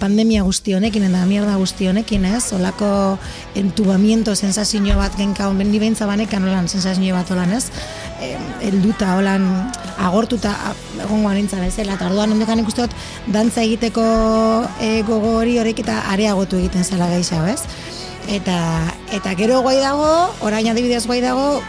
pandemia 0.00 0.42
guzti 0.46 0.74
honekin 0.76 1.06
eta 1.08 1.24
mierda 1.26 1.56
guzti 1.60 1.88
honekin, 1.88 2.24
ez? 2.28 2.52
Olako 2.52 2.88
entubamiento 3.54 4.34
sensazio 4.34 4.96
bat 4.96 5.16
genka, 5.16 5.50
ni 5.52 5.78
behintza 5.78 6.06
banekan 6.06 6.44
holan 6.44 6.68
sensazio 6.68 7.14
bat 7.14 7.30
holan, 7.30 7.52
ez? 7.52 7.70
E, 8.20 8.36
elduta, 8.68 9.16
holan, 9.16 9.46
agortuta 9.98 10.54
egongo 11.02 11.32
nintzen 11.32 11.64
bezala, 11.64 11.94
eta 11.94 12.08
orduan 12.10 12.32
ondokan 12.36 12.60
ikuste 12.60 12.86
dut 12.86 12.96
dantza 13.32 13.62
egiteko 13.62 14.04
e, 14.80 15.02
gogo 15.08 15.36
hori 15.40 15.58
horrek 15.58 15.84
eta 15.84 16.02
areagotu 16.12 16.60
egiten 16.60 16.84
zela 16.84 17.08
gehiago, 17.12 17.46
ez? 17.46 17.62
Eta, 18.26 18.58
eta 19.14 19.34
gero 19.38 19.60
guai 19.62 19.78
dago, 19.78 20.10
orain 20.42 20.66
adibidez 20.72 21.04
guai 21.06 21.20
dago, 21.22 21.62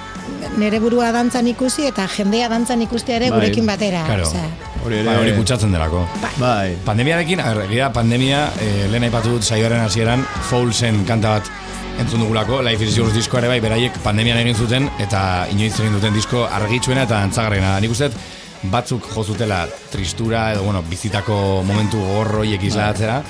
nere 0.58 0.80
burua 0.80 1.12
dantzan 1.14 1.48
ikusi 1.48 1.86
eta 1.88 2.08
jendea 2.08 2.48
dantzan 2.50 2.82
ikustea 2.82 3.16
ere 3.20 3.30
Bai, 3.30 3.40
gurekin 3.40 3.66
batera. 3.66 4.04
claro. 4.06 4.28
osea, 4.28 4.48
Hori 4.86 5.04
Bai, 5.04 5.16
hori 5.20 5.34
kutsatzen 5.36 5.72
delako. 5.74 6.06
Bai, 6.40 6.78
Pandemiarekin, 6.86 7.40
a 7.42 7.54
ber, 7.54 7.66
egia 7.66 7.92
pandemia, 7.94 8.52
eh, 8.62 8.88
lehen 8.92 9.04
aipatu 9.04 9.36
dut 9.36 9.44
saioaren 9.44 9.82
hasieran 9.84 10.24
Foulsen 10.50 11.04
kanta 11.06 11.38
bat 11.38 11.50
entzun 12.00 12.22
dugulako, 12.22 12.62
Life 12.62 12.86
is 12.86 12.98
Yours 12.98 13.14
diskoa 13.14 13.40
ere 13.42 13.48
bai, 13.50 13.60
beraiek 13.60 13.98
pandemian 14.04 14.38
egin 14.38 14.56
zuten 14.56 14.90
eta 15.02 15.48
inoiz 15.52 15.74
egin 15.80 15.94
duten 15.98 16.14
disko 16.14 16.46
argitsuena 16.46 17.04
eta 17.10 17.24
antzagarriena 17.26 17.74
da. 17.74 17.80
Nik 17.82 17.92
uste 17.92 18.12
batzuk 18.72 19.06
jo 19.14 19.24
zutela 19.24 19.68
tristura 19.92 20.52
edo 20.54 20.64
bueno, 20.64 20.84
bizitako 20.90 21.64
momentu 21.66 22.00
gorroiek 22.02 22.64
islatzera 22.64 23.22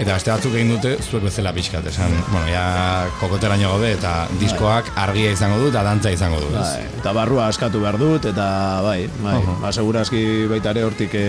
eta 0.00 0.14
beste 0.16 0.32
batzuk 0.32 0.54
egin 0.56 0.70
dute 0.72 0.94
zuek 1.02 1.26
bezala 1.26 1.52
pixkat, 1.52 1.84
esan, 1.90 2.14
bueno, 2.30 2.46
ja 2.48 3.08
kokoteraino 3.20 3.74
gaude 3.74 3.90
eta 3.98 4.14
diskoak 4.40 4.88
argia 5.00 5.32
izango 5.34 5.58
du 5.60 5.68
eta 5.68 5.82
dantza 5.84 6.12
izango 6.14 6.40
du. 6.40 6.48
ez? 6.54 6.62
Bai, 6.62 6.86
eta 7.02 7.12
barrua 7.16 7.50
askatu 7.52 7.82
behar 7.82 7.98
dut, 8.00 8.30
eta 8.30 8.46
bai, 8.86 9.02
bai, 9.20 9.36
ba, 9.60 9.72
segurazki 9.72 10.22
baita 10.50 10.72
ere 10.72 10.86
hortik 10.88 11.16
e, 11.20 11.26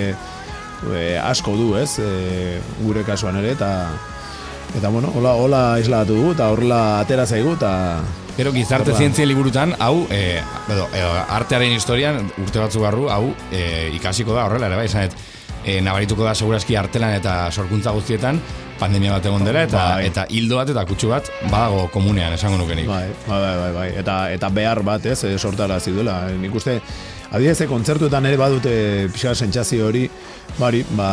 e, 0.88 1.04
asko 1.20 1.58
du, 1.60 1.68
ez, 1.82 1.98
e, 2.00 2.62
gure 2.80 3.04
kasuan 3.08 3.42
ere, 3.42 3.58
eta 3.58 3.74
eta 4.80 4.88
bueno, 4.88 5.12
hola, 5.20 5.36
hola 5.36 5.62
islatu 5.82 6.16
dugu, 6.16 6.32
eta 6.38 6.48
horrela 6.54 6.82
atera 7.02 7.28
zaigu, 7.28 7.58
eta 7.60 7.76
Gero 8.32 8.54
gizarte 8.56 8.94
zientzien 8.96 9.28
liburutan, 9.28 9.76
hau, 9.84 10.06
e, 10.08 10.40
edo, 10.72 10.86
edo, 10.96 11.10
artearen 11.36 11.76
historian, 11.76 12.24
urte 12.40 12.62
batzu 12.64 12.80
barru, 12.80 13.10
hau, 13.12 13.34
e, 13.52 13.92
ikasiko 13.98 14.32
da 14.38 14.48
horrela, 14.48 14.72
ere 14.72 14.80
bai, 14.80 14.88
esanet, 14.88 15.18
e, 15.66 15.80
nabarituko 15.82 16.26
da 16.26 16.36
segurazki 16.36 16.76
artelan 16.80 17.16
eta 17.20 17.36
sorkuntza 17.52 17.94
guztietan, 17.96 18.42
pandemia 18.82 19.14
bat 19.14 19.30
egon 19.30 19.46
dela, 19.46 19.66
eta, 19.68 19.86
Bai. 19.96 20.10
eta 20.10 20.26
hildo 20.34 20.58
bat 20.62 20.74
eta 20.74 20.84
kutsu 20.90 21.12
bat, 21.14 21.30
badago 21.52 21.86
komunean, 21.94 22.34
esango 22.34 22.58
nukenik. 22.62 22.90
bai, 22.90 23.08
bai, 23.28 23.40
bai, 23.40 23.56
bai, 23.62 23.72
bai, 23.78 23.88
eta, 24.02 24.18
eta 24.34 24.50
behar 24.50 24.82
bat, 24.88 25.06
ez, 25.06 25.24
e, 25.24 25.38
sortara 25.38 25.80
ziduela, 25.80 26.24
e, 26.32 26.38
nik 26.42 26.56
uste, 26.58 26.80
adibidez, 27.32 27.62
e, 27.62 27.68
kontzertuetan 27.70 28.26
ere 28.26 28.40
badute 28.42 28.74
pixka 29.14 29.36
sentsazio 29.36 29.86
hori, 29.88 30.08
bari, 30.58 30.82
ba, 30.98 31.12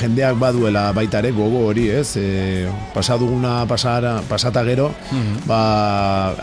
jendeak 0.00 0.38
baduela 0.40 0.86
baita 0.96 1.18
ere 1.18 1.34
gogo 1.36 1.66
hori, 1.68 1.88
ez, 1.90 2.14
e, 2.16 2.70
pasaduguna 2.94 3.64
pasara, 3.68 4.20
pasata 4.28 4.62
gero, 4.68 4.92
ba, 5.50 5.60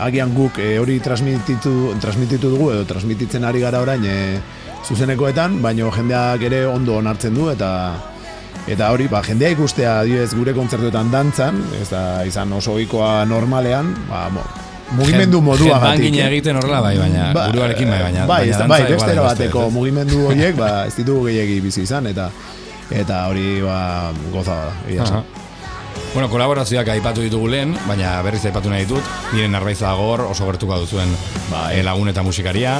agian 0.04 0.36
guk 0.36 0.60
e, 0.60 0.74
hori 0.78 1.00
transmititu, 1.00 1.94
transmititu 2.02 2.52
dugu, 2.54 2.72
edo 2.76 2.84
transmititzen 2.92 3.48
ari 3.48 3.64
gara 3.64 3.80
orain, 3.80 4.04
e, 4.04 4.66
zuzenekoetan, 4.88 5.58
baino 5.62 5.90
jendeak 5.94 6.44
ere 6.48 6.64
ondo 6.66 6.98
onartzen 7.02 7.36
du, 7.36 7.50
eta 7.54 7.72
Eta 8.68 8.90
hori, 8.92 9.06
ba, 9.08 9.22
jendea 9.24 9.54
ikustea 9.54 9.92
adibidez 10.02 10.34
gure 10.36 10.52
kontzertuetan 10.52 11.08
dantzan, 11.08 11.62
ez 11.80 11.86
da 11.88 12.02
izan 12.28 12.52
oso 12.52 12.74
ohikoa 12.74 13.24
normalean, 13.24 13.94
ba, 14.10 14.26
mo, 14.28 14.42
mugimendu 14.98 15.40
modua 15.44 15.78
Headbanging 15.78 16.18
egiten 16.26 16.60
horrela 16.60 16.82
bai, 16.84 16.92
baina, 17.00 17.30
buruarekin 17.38 17.88
bai, 17.88 18.02
baina, 18.02 18.26
bai, 18.28 18.42
ez 18.50 18.58
da, 18.58 18.68
bai, 18.68 18.82
beste 18.90 19.16
bateko 19.16 19.68
mugimendu 19.72 20.20
horiek, 20.28 20.56
ba, 20.60 20.70
ez 20.84 20.92
ditugu 20.98 21.30
gehiagi 21.30 21.60
bizi 21.64 21.86
izan, 21.86 22.10
eta 22.12 22.28
eta 22.92 23.24
hori, 23.32 23.60
ba, 23.64 23.78
goza 24.34 24.60
da, 24.66 24.72
egia. 24.88 25.22
Bueno, 26.14 26.30
kolaborazioak 26.32 26.88
aipatu 26.88 27.20
ditugu 27.22 27.46
lehen, 27.52 27.74
baina 27.86 28.16
berriz 28.24 28.40
aipatu 28.48 28.70
nahi 28.72 28.86
ditut, 28.86 29.04
nire 29.34 29.46
narbaiza 29.52 29.90
gor 29.94 30.22
oso 30.26 30.46
gertuko 30.48 30.78
duzuen 30.80 31.10
Bai. 31.50 31.76
eh, 31.78 31.82
lagun 31.84 32.08
eta 32.08 32.22
musikaria. 32.26 32.78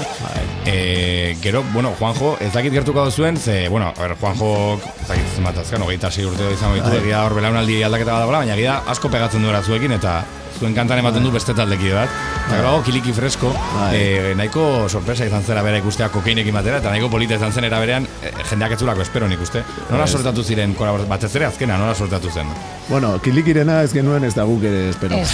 Eh, 0.64 1.36
gero, 1.42 1.62
bueno, 1.74 1.92
Juanjo, 1.98 2.36
ez 2.40 2.50
dakit 2.52 2.72
gertuko 2.72 3.04
duzuen, 3.04 3.36
ze, 3.36 3.68
bueno, 3.68 3.92
a 3.96 4.00
ver, 4.02 4.16
Juanjo, 4.18 4.80
ez 5.02 5.08
dakit 5.08 5.36
zenbat 5.36 5.58
azkan, 5.58 5.82
hogeita 5.82 6.10
sei 6.10 6.24
urte 6.24 6.50
izango 6.52 6.74
ditu, 6.80 6.88
Bai. 6.88 6.98
egia 7.04 7.22
hor 7.26 7.34
belaunaldi 7.36 7.82
aldaketa 7.82 8.12
bat 8.16 8.20
dagoela, 8.24 8.38
baina 8.38 8.56
egia 8.56 8.80
asko 8.88 9.10
pegatzen 9.12 9.42
duela 9.44 9.62
zuekin, 9.62 9.92
eta 9.92 10.24
zuen 10.58 10.74
kantan 10.74 10.98
ematen 10.98 11.22
du 11.22 11.30
beste 11.30 11.54
taldeki 11.54 11.92
bat. 11.94 12.10
Eta 12.48 12.56
gero, 12.56 12.68
hau, 12.72 12.82
kiliki 12.82 13.12
fresko, 13.12 13.50
Bai. 13.52 13.90
eh, 13.96 14.32
nahiko 14.36 14.88
sorpresa 14.88 15.26
izan 15.28 15.42
zera 15.44 15.62
bera 15.62 15.78
ikustea 15.78 16.08
kokeinekin 16.08 16.54
batera, 16.54 16.78
eta 16.82 16.90
nahiko 16.90 17.10
polita 17.12 17.34
izan 17.38 17.52
zen 17.52 17.64
era 17.68 17.78
berean, 17.78 18.06
eh, 18.22 18.32
jendeak 18.50 18.72
ez 18.72 18.78
zulako 18.80 19.02
espero 19.02 19.28
nik 19.28 19.40
uste. 19.40 19.62
Nola 19.90 20.06
sortatu 20.06 20.42
ziren, 20.42 20.74
batez 21.08 21.34
ere 21.36 21.46
azkena, 21.46 21.78
nola 21.78 21.94
sortatu 21.94 22.30
zen? 22.30 22.46
Bueno, 22.88 23.18
kilikirena 23.20 23.82
ez 23.82 23.92
genuen 23.92 24.24
ez 24.24 24.34
da 24.34 24.44
guk 24.44 24.62
ere 24.64 24.88
espero. 24.90 25.16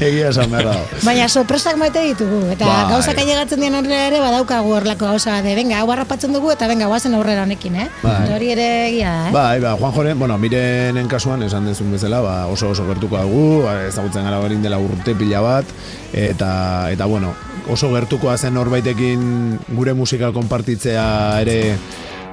Egia 0.00 0.28
esan 0.30 0.50
behar. 0.50 0.76
Baina 1.04 1.28
sorpresak 1.28 1.76
maite 1.80 2.02
ditugu, 2.04 2.40
eta 2.52 2.66
Bai. 2.66 2.90
gauzak 2.92 3.18
ailegatzen 3.22 3.60
dien 3.62 3.74
horrela 3.78 4.06
ere 4.10 4.20
badaukagu 4.22 4.74
horlako 4.78 5.06
gauza 5.12 5.36
bat, 5.36 5.44
de, 5.46 5.54
venga, 5.54 5.80
hau 5.80 5.90
harrapatzen 5.94 6.32
dugu 6.34 6.50
eta 6.52 6.66
venga, 6.70 6.86
guazen 6.90 7.14
aurrera 7.14 7.42
honekin, 7.46 7.76
eh? 7.84 7.88
Bai. 8.02 8.32
Hori 8.34 8.50
ere 8.54 8.68
egia 8.88 9.12
da, 9.14 9.28
eh? 9.28 9.32
Bai, 9.32 9.60
ba, 9.64 9.74
Juan 9.80 9.92
Joren, 9.94 10.18
bueno, 10.18 10.38
mirenen 10.38 11.08
kasuan 11.08 11.42
esan 11.46 11.66
dezun 11.70 11.92
bezala, 11.94 12.20
ba, 12.24 12.34
oso 12.50 12.70
oso 12.74 12.86
gertuko 12.88 13.13
dugu, 13.22 13.62
ba, 13.62 13.76
ezagutzen 13.86 14.26
gara 14.26 14.40
berin 14.42 14.62
dela 14.62 14.80
urte 14.82 15.14
pila 15.14 15.40
bat, 15.44 15.70
eta, 16.12 16.90
eta 16.90 17.06
bueno, 17.06 17.32
oso 17.70 17.92
gertukoa 17.94 18.36
zen 18.36 18.54
norbaitekin 18.58 19.60
gure 19.76 19.94
musika 19.94 20.32
konpartitzea 20.34 21.06
ere 21.44 21.58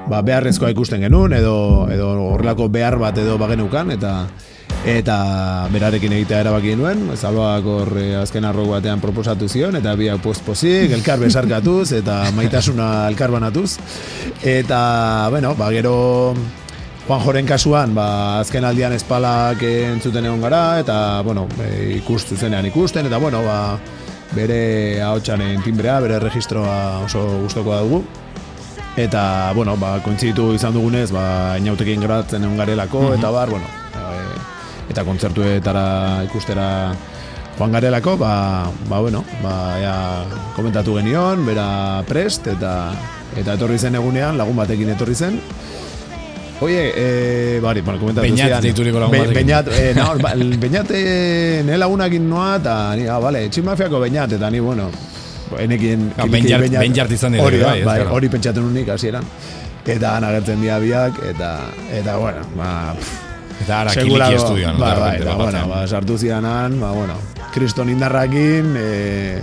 ba, 0.08 0.22
beharrezkoa 0.26 0.72
ikusten 0.74 1.06
genuen, 1.06 1.36
edo, 1.38 1.86
edo 1.92 2.10
horrelako 2.32 2.68
behar 2.72 2.98
bat 2.98 3.18
edo 3.22 3.38
bagenukan, 3.38 3.94
eta 3.94 4.16
eta 4.88 5.16
berarekin 5.70 6.12
egitea 6.16 6.40
erabaki 6.42 6.72
genuen, 6.72 7.04
Zalbak 7.14 7.66
hor 7.70 7.90
azken 8.18 8.48
arrok 8.48 8.72
batean 8.72 9.02
proposatu 9.02 9.46
zion, 9.46 9.76
eta 9.78 9.94
biak 9.98 10.18
post-pozik, 10.24 10.90
elkar 10.96 11.22
besarkatuz, 11.22 11.92
eta 12.00 12.24
maitasuna 12.34 13.06
elkar 13.12 13.30
banatuz. 13.30 13.76
Eta, 14.42 15.28
bueno, 15.30 15.54
ba, 15.54 15.70
gero 15.70 15.94
Juan 17.02 17.20
Joren 17.20 17.46
kasuan, 17.46 17.96
ba, 17.98 18.38
azken 18.38 18.62
aldian 18.62 18.92
espalak 18.94 19.62
entzuten 19.66 20.28
egon 20.28 20.42
gara, 20.44 20.78
eta, 20.78 20.96
bueno, 21.26 21.48
e, 21.58 21.96
ikustu 21.96 22.36
zenean 22.38 22.68
ikusten, 22.68 23.08
eta, 23.10 23.18
bueno, 23.18 23.40
ba, 23.42 23.74
bere 24.36 25.02
ahotxaren 25.02 25.64
timbrea, 25.64 25.98
bere 26.04 26.20
registroa 26.22 27.02
oso 27.02 27.24
gustokoa 27.42 27.80
dugu. 27.82 28.04
Eta, 28.96 29.50
bueno, 29.56 29.74
ba, 29.80 29.96
kointzitu 30.04 30.52
izan 30.54 30.78
dugunez, 30.78 31.08
ba, 31.10 31.56
inautekin 31.58 32.06
gratzen 32.06 32.46
egon 32.46 32.62
garelako, 32.62 33.08
eta 33.16 33.34
bar, 33.34 33.50
bueno, 33.50 33.66
e, 33.98 34.92
eta 34.94 35.02
kontzertuetara 35.02 35.86
ikustera 36.28 36.68
joan 37.58 37.74
garelako, 37.74 38.14
ba, 38.22 38.32
ba 38.86 39.02
bueno, 39.02 39.24
ba, 39.42 39.56
ja, 39.82 39.96
komentatu 40.54 40.94
genion, 41.00 41.42
bera 41.50 41.66
prest, 42.06 42.46
eta 42.46 42.92
eta 43.32 43.56
etorri 43.56 43.78
zen 43.80 43.96
egunean, 43.96 44.36
lagun 44.38 44.58
batekin 44.60 44.92
etorri 44.92 45.14
zen, 45.16 45.38
Oie, 46.62 46.92
eh, 46.94 47.58
bari, 47.62 47.80
bueno, 47.82 47.98
komentatu 47.98 48.22
Beñat 48.26 48.46
zidan. 48.46 48.62
deituriko 48.62 49.00
lagun 49.02 49.16
Be-. 49.18 49.34
Beñat, 49.34 49.66
eh, 49.74 49.92
no, 49.96 50.12
Beñat 50.64 50.90
eh, 50.94 51.62
nire 51.66 51.78
lagunakin 51.82 52.28
noa, 52.30 52.56
eta 52.60 52.74
ni, 52.96 53.06
ah, 53.10 53.18
vale, 53.18 53.48
tximafiako 53.50 53.98
Beñat, 54.00 54.32
eta 54.38 54.50
ni, 54.50 54.60
bueno, 54.62 54.86
enekien... 55.58 56.12
Ah, 56.16 56.26
Beñat- 56.30 56.78
Beñat 56.78 57.10
izan 57.10 57.32
dira, 57.34 57.44
Hori 57.44 57.58
bai, 57.66 57.82
bai, 57.82 58.00
hori 58.06 58.28
pentsatu 58.30 58.62
nunik 58.62 58.88
hasieran. 58.94 59.26
Eta 59.84 60.12
han 60.16 60.24
agertzen 60.28 60.60
dira 60.62 60.78
biak, 60.78 61.18
eta, 61.32 61.50
eta 61.90 62.14
bueno, 62.16 62.46
ba, 62.56 62.94
Eta 63.62 63.80
ara, 63.82 63.90
kiliki 63.94 64.34
estudioan. 64.38 64.78
Ba, 64.78 64.94
bai, 64.98 65.18
ba, 65.22 65.34
bueno, 65.38 65.66
ba, 65.68 65.82
sartu 65.90 66.16
zidanan, 66.18 66.78
ba, 66.80 66.92
bueno, 66.94 67.14
kriston 67.54 67.90
indarrakin, 67.90 68.70
e, 68.78 69.42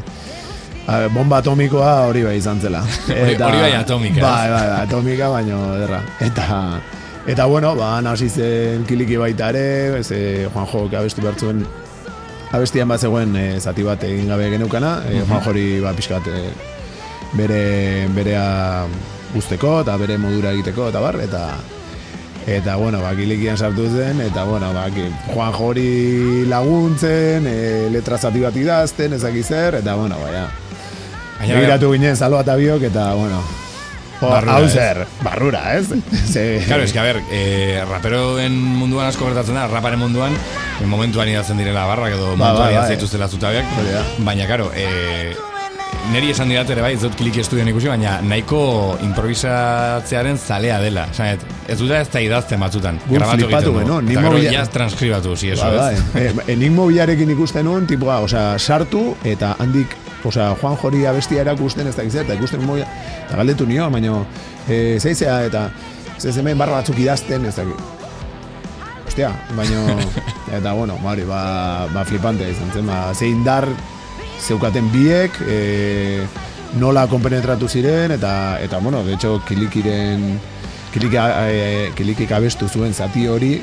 a, 0.88 1.02
bomba 1.14 1.38
atomikoa 1.44 2.08
hori 2.08 2.24
bai 2.24 2.38
izan 2.40 2.60
zela. 2.64 2.82
Hori- 3.08 3.36
hori 3.36 3.60
bai 3.66 3.74
atomika, 3.78 4.22
Bai, 4.24 4.48
bai, 4.56 4.64
atomika, 4.86 5.28
baino 5.36 5.60
ederra. 5.76 6.00
Eta, 6.20 6.48
eta 7.30 7.46
bueno, 7.46 7.76
ba, 7.76 8.00
hasi 8.10 8.28
zen 8.30 8.86
kiliki 8.90 9.18
baita 9.18 9.52
ere, 9.54 10.04
ze 10.04 10.50
Juanjo 10.50 10.88
abestu 10.98 11.22
behar 11.22 11.38
zuen, 11.38 11.66
abestian 12.52 12.90
bat 12.90 13.00
zegoen 13.00 13.36
e, 13.38 13.60
zati 13.60 13.86
bat 13.86 14.04
egin 14.04 14.32
gabe 14.34 14.50
geneukana, 14.50 15.04
e, 15.06 15.22
Juanjo 15.22 15.52
hori 15.52 15.66
ba, 15.84 15.94
pixkat 15.94 16.26
e, 16.26 16.42
bere, 17.38 18.08
berea 18.16 18.88
guzteko 19.36 19.82
eta 19.84 19.98
bere 20.02 20.18
modura 20.18 20.56
egiteko 20.58 20.90
eta 20.90 21.04
bar, 21.06 21.22
eta 21.22 21.44
Eta, 22.50 22.78
bueno, 22.78 23.02
ba, 23.04 23.12
kilikian 23.14 23.60
sartu 23.60 23.84
zen, 23.92 24.22
eta, 24.26 24.44
bueno, 24.48 24.72
ba, 24.74 24.88
Juan 25.28 25.52
Jori 25.54 26.48
laguntzen, 26.50 27.46
e, 27.46 27.90
letra 27.94 28.18
zati 28.18 28.42
bat 28.42 28.56
idazten, 28.58 29.14
ezaki 29.14 29.44
zer, 29.44 29.76
eta, 29.84 29.94
bueno, 30.00 30.18
ba. 30.18 30.48
Baina, 31.38 31.60
Begiratu 31.60 31.92
ginen, 31.94 32.16
salua 32.18 32.42
eta 32.42 32.56
biok, 32.58 32.88
eta, 32.90 33.12
bueno, 33.20 33.44
Barrura, 34.22 34.56
hau 34.58 34.64
ez? 34.66 35.08
barrura, 35.24 35.62
ez? 35.78 35.88
Ze, 36.34 36.64
Claro, 36.68 36.84
es 36.84 36.92
que 36.94 37.00
a 37.00 37.04
ver, 37.04 37.22
eh, 37.32 37.84
raperoen 37.90 38.52
munduan 38.54 39.08
asko 39.08 39.26
gertatzen 39.30 39.56
da, 39.56 39.68
raparen 39.72 40.00
munduan, 40.00 40.34
eh, 40.34 40.86
momentuan 40.86 41.30
idazten 41.32 41.58
direla 41.58 41.86
barrak 41.88 42.14
edo 42.18 42.34
momentuan 42.36 42.66
bai, 42.66 42.74
idatzen 42.74 42.90
bai. 42.90 42.98
dituztela 42.98 43.28
zutabeak, 43.30 43.66
baina, 44.26 44.46
claro, 44.46 44.72
eh, 44.76 45.36
neri 46.12 46.32
esan 46.34 46.50
didat 46.50 46.70
ere 46.74 46.82
bai, 46.84 46.94
ez 46.98 47.02
dut 47.02 47.16
kliki 47.18 47.40
estudioan 47.44 47.70
ikusi, 47.72 47.88
baina 47.88 48.18
nahiko 48.22 48.98
improvisatzearen 49.06 50.38
zalea 50.38 50.80
dela. 50.82 51.08
Esan, 51.14 51.40
ez 51.70 51.78
dut 51.80 51.92
ez 51.96 52.08
da 52.12 52.22
idazten 52.22 52.60
batzutan. 52.60 53.00
Gu 53.08 53.16
grabatu 53.16 53.46
flipatu 53.48 53.74
egiten 53.78 54.06
ni 54.06 54.12
Eta 54.14 54.22
gero, 54.22 54.32
mobila- 54.36 54.54
ja 54.54 54.66
transkribatu, 54.66 55.36
si 55.38 55.50
eso, 55.56 55.66
Ba, 55.66 55.92
ez? 55.92 56.04
bai. 56.14 56.24
E, 56.48 56.54
enigmo 56.54 56.88
bilarekin 56.90 57.30
ikusten 57.36 57.66
nuen, 57.66 57.88
tipua, 57.88 58.20
osea, 58.26 58.58
sartu, 58.60 59.16
eta 59.24 59.56
handik, 59.60 59.96
osea, 60.26 60.56
Juan 60.62 60.76
Jori 60.78 61.06
abestia 61.06 61.44
erakusten 61.44 61.88
ez 61.88 61.96
da 61.96 62.04
zer, 62.10 62.26
eta 62.26 62.36
ikusten 62.36 62.66
moia, 62.66 62.88
eta 63.26 63.38
galdetu 63.40 63.68
nio, 63.70 63.90
baina, 63.92 64.24
e, 64.68 64.98
zeizea, 65.00 65.42
eta, 65.48 65.70
ez 66.20 66.36
hemen 66.38 66.58
barra 66.60 66.80
batzuk 66.80 67.00
idazten, 67.00 67.46
ez 67.46 67.56
dakit. 67.56 67.80
Ostia, 69.08 69.32
baina, 69.56 69.86
eta 70.58 70.74
bueno, 70.74 71.00
bari, 71.04 71.26
ba, 71.28 71.88
ba 71.94 72.06
flipante 72.06 72.50
izan 72.52 72.72
zen, 72.74 72.88
ba, 72.88 73.14
ze 73.14 73.30
indar 73.32 73.68
zeukaten 74.40 74.92
biek, 74.92 75.36
e, 75.48 76.24
nola 76.80 77.08
konpenetratu 77.10 77.68
ziren, 77.68 78.12
eta, 78.16 78.60
eta 78.62 78.80
bueno, 78.80 79.04
de 79.04 79.14
hecho, 79.14 79.40
kilikiren, 79.48 80.40
kiliki, 80.94 81.18
e, 81.18 81.92
kilikik 81.96 82.32
abestu 82.32 82.68
zuen 82.70 82.94
zati 82.94 83.28
hori, 83.28 83.62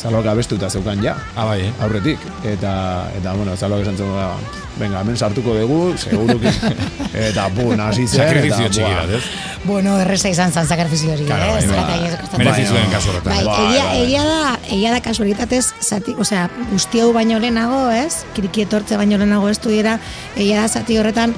zaloak 0.00 0.26
abestuta 0.26 0.70
zeukan 0.70 1.02
ja, 1.04 1.16
Ah, 1.36 1.44
bai, 1.46 1.60
eh? 1.68 1.72
aurretik. 1.82 2.18
Eta, 2.44 2.74
eta 3.18 3.32
bueno, 3.34 3.56
zaloak 3.56 3.82
esan 3.82 3.96
zuen, 3.96 4.10
ba, 4.14 4.34
venga, 4.78 5.00
hemen 5.04 5.16
sartuko 5.16 5.54
dugu, 5.54 5.94
seguruki. 5.98 6.50
eta, 7.28 7.48
bun, 7.54 7.80
hasi 7.80 8.06
zen. 8.08 8.20
Sakrifizio 8.24 8.68
txiki 8.68 8.94
bat, 8.94 9.10
ez? 9.18 9.22
Bueno, 9.64 9.96
erreza 10.02 10.28
izan 10.28 10.52
zan 10.52 10.66
sakrifizio 10.68 11.12
hori, 11.14 11.24
Claro, 11.24 11.44
eh? 11.44 11.54
bai, 11.54 11.64
Ez 11.64 11.70
bai. 11.70 11.98
ez 12.08 12.16
kostatzen. 12.20 12.38
Merezi 12.44 12.60
Bai, 12.62 12.68
zuen 12.70 12.84
bai. 12.84 12.92
kasu 12.94 13.10
horretan. 13.10 13.32
Bai, 13.32 13.44
Bai, 13.44 14.02
egia, 14.04 14.24
da, 14.28 14.58
egia 14.68 14.90
da 14.92 15.00
kasualitatez, 15.00 15.64
zati, 15.80 16.14
osea, 16.18 16.48
guzti 16.72 17.00
hau 17.00 17.12
baino 17.16 17.38
lehenago, 17.38 17.84
ez? 17.94 18.24
Kiriki 18.34 18.66
etortze 18.66 18.96
baino 19.00 19.16
lehenago 19.16 19.48
estudiera, 19.48 19.98
egia 20.36 20.60
da 20.62 20.68
zati 20.68 20.98
horretan, 20.98 21.34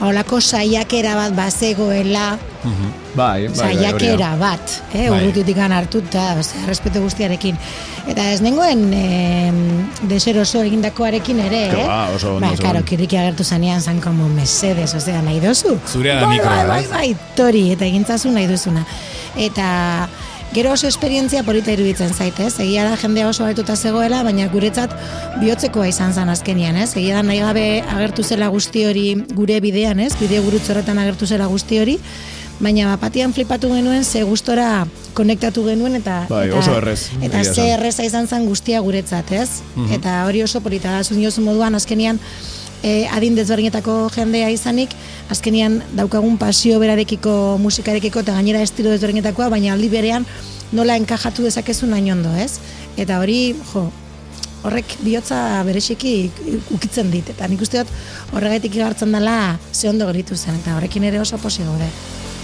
holako 0.00 0.40
saiakera 0.40 1.14
bat 1.14 1.34
bazegoela, 1.36 2.38
Bai, 3.14 3.48
bai, 3.48 3.48
bai, 3.48 3.48
da. 3.48 3.54
saiakera 3.64 4.36
bat, 4.38 4.74
eh, 4.92 5.08
Bai. 5.08 5.16
urrutitik 5.18 5.56
hartuta, 5.58 6.36
osea, 6.38 6.66
respeto 6.66 7.00
guztiarekin. 7.00 7.56
Eta 8.08 8.30
ez 8.32 8.40
nengoen 8.40 8.92
eh, 8.94 9.52
deseroso 10.08 10.62
egindakoarekin 10.62 11.40
ere, 11.40 11.62
eh? 11.68 11.86
ba, 11.86 12.10
oso 12.14 12.36
ondo 12.36 12.46
Ba, 12.46 12.56
karo, 12.60 12.82
kiriki 12.84 13.16
agertu 13.16 13.44
zanean 13.44 13.80
zan 13.82 14.00
como 14.00 14.28
mesedes, 14.28 14.94
osea, 14.94 15.22
nahi 15.22 15.40
dozu. 15.40 15.78
Zurea 15.88 16.20
da 16.20 16.26
bai, 16.26 16.36
mikroa, 16.36 16.56
bai, 16.56 16.66
bai, 16.66 16.86
bai, 16.90 17.16
tori, 17.36 17.70
eta 17.72 17.84
egintzazu 17.84 18.30
nahi 18.30 18.46
duzuna. 18.46 18.84
Eta 19.36 20.08
gero 20.52 20.72
oso 20.72 20.88
esperientzia 20.88 21.44
polita 21.46 21.70
iruditzen 21.70 22.10
zaitez, 22.10 22.56
egia 22.58 22.82
da 22.88 22.96
jendea 22.98 23.28
oso 23.30 23.44
baituta 23.46 23.76
zegoela, 23.76 24.24
baina 24.26 24.48
guretzat 24.50 24.92
bihotzekoa 25.38 25.86
izan 25.86 26.12
zen 26.12 26.28
azkenian, 26.32 26.76
ez? 26.76 26.90
Egia 26.96 27.20
da 27.20 27.22
nahi 27.22 27.38
gabe 27.38 27.64
agertu 27.86 28.24
zela 28.26 28.48
guzti 28.50 28.84
hori 28.88 29.06
gure 29.36 29.60
bidean, 29.62 30.00
ez? 30.02 30.12
Bide 30.18 30.40
gurutze 30.42 30.72
horretan 30.74 30.98
agertu 30.98 31.28
zela 31.30 31.46
guzti 31.46 31.78
hori, 31.78 31.98
baina 32.60 32.90
bapatian 32.90 33.32
flipatu 33.32 33.70
genuen 33.72 34.04
ze 34.04 34.24
gustora 34.26 34.86
konektatu 35.14 35.64
genuen 35.64 35.96
eta 35.96 36.24
Bai, 36.28 36.48
eta, 36.48 36.58
oso 36.58 36.76
errez, 36.76 37.10
eta 37.22 37.44
ze 37.44 37.70
erreza 37.76 38.04
izan 38.04 38.26
zen 38.26 38.46
guztia 38.46 38.80
guretzat, 38.80 39.30
ez? 39.32 39.62
Eta 39.94 40.24
hori 40.26 40.42
oso 40.42 40.60
polita 40.60 40.90
da, 40.90 41.04
zuen 41.04 41.22
diozu 41.22 41.46
moduan 41.46 41.78
azkenian 41.78 42.18
e, 42.82 43.06
adin 43.12 43.36
desberdinetako 43.38 44.10
jendea 44.14 44.50
izanik, 44.52 44.94
azkenian 45.30 45.80
daukagun 45.96 46.38
pasio 46.40 46.78
berarekiko 46.82 47.58
musikarekiko 47.62 48.24
eta 48.24 48.36
gainera 48.36 48.62
estilo 48.64 48.92
desberdinetakoa, 48.94 49.50
baina 49.52 49.74
aldi 49.74 49.90
berean 49.92 50.26
nola 50.72 50.96
enkajatu 51.00 51.44
dezakezu 51.46 51.88
nahi 51.90 52.12
ondo, 52.12 52.32
ez? 52.38 52.58
Eta 53.00 53.18
hori, 53.20 53.56
jo, 53.72 53.88
horrek 54.62 54.96
bihotza 55.04 55.62
bereziki 55.66 56.14
ukitzen 56.76 57.10
dit, 57.12 57.28
eta 57.32 57.48
nik 57.48 57.62
uste 57.64 57.82
dut 57.82 58.34
horregatik 58.36 58.76
igartzen 58.76 59.12
dela 59.16 59.58
ze 59.72 59.88
ondo 59.88 60.06
geritu 60.12 60.36
zen, 60.36 60.60
eta 60.62 60.76
horrekin 60.76 61.04
ere 61.10 61.20
oso 61.20 61.38
posi 61.38 61.64
gaude. 61.64 61.88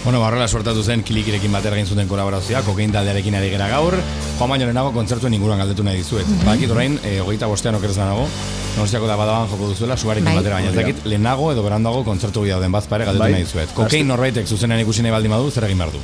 Bueno, 0.07 0.21
barrela 0.21 0.47
suertatu 0.47 0.85
zen 0.87 1.01
kilikirekin 1.03 1.51
batera 1.51 1.75
egin 1.75 1.88
zuten 1.90 2.07
kolaborazioa, 2.07 2.61
kokain 2.62 2.92
taldearekin 2.95 3.35
ari 3.35 3.49
gera 3.51 3.66
gaur, 3.66 3.97
joan 4.38 4.53
baino 4.53 4.69
lehenago 4.69 4.92
kontzertuen 4.95 5.35
inguruan 5.35 5.59
galdetu 5.59 5.83
nahi 5.83 5.99
dizuet. 5.99 6.29
Mhm. 6.29 6.45
Badakit 6.47 6.71
orain, 6.71 6.95
e, 7.03 7.16
hogeita 7.19 7.49
bostean 7.51 7.75
okerez 7.75 7.97
nago, 7.99 8.29
Donostiako 8.77 9.09
da 9.09 9.16
badaban 9.16 9.49
joko 9.51 9.73
duzuela, 9.73 9.97
suarekin 9.97 10.29
Bai. 10.29 10.37
batera, 10.37 10.61
baina 10.61 10.71
dakit 10.77 11.07
lehenago 11.07 11.51
edo 11.51 11.64
berandago 11.64 12.05
kontzertu 12.05 12.42
bi 12.45 12.51
dauden 12.53 12.71
bazpare 12.71 13.05
galdetu 13.05 13.25
Bai. 13.25 13.33
nahi 13.33 13.42
dizuet. 13.49 13.75
Kokain 13.75 14.07
norbaitek 14.07 14.47
zuzenean 14.47 14.81
ikusi 14.85 15.03
nahi 15.03 15.11
baldin 15.16 15.33
badu, 15.33 15.51
zer 15.51 15.64
egin 15.64 15.79
behar 15.79 15.92
du? 15.92 15.99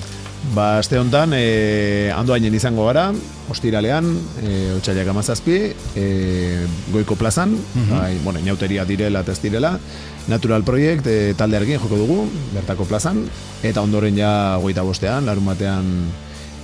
Ba, 0.52 0.78
aste 0.78 0.98
honetan, 0.98 1.34
e, 1.36 2.10
andoainen 2.16 2.54
izango 2.54 2.86
gara, 2.86 3.12
ostiralean, 3.52 4.08
e, 4.42 4.72
otxailak 4.76 5.10
amazazpi, 5.12 5.58
e, 5.96 6.06
goiko 6.92 7.16
plazan, 7.20 7.54
bai, 7.90 8.16
bueno, 8.24 8.40
inauteria 8.40 8.86
direla 8.88 9.22
eta 9.22 9.36
ez 9.36 9.42
direla, 9.42 9.76
Natural 10.30 10.64
Project 10.64 11.06
e, 11.10 11.34
taldearekin 11.38 11.80
joko 11.82 12.00
dugu, 12.00 12.18
bertako 12.54 12.86
plazan, 12.88 13.24
eta 13.62 13.84
ondoren 13.84 14.18
ja 14.18 14.32
goita 14.62 14.84
bostean, 14.86 15.26
larun 15.28 15.46
batean 15.52 15.94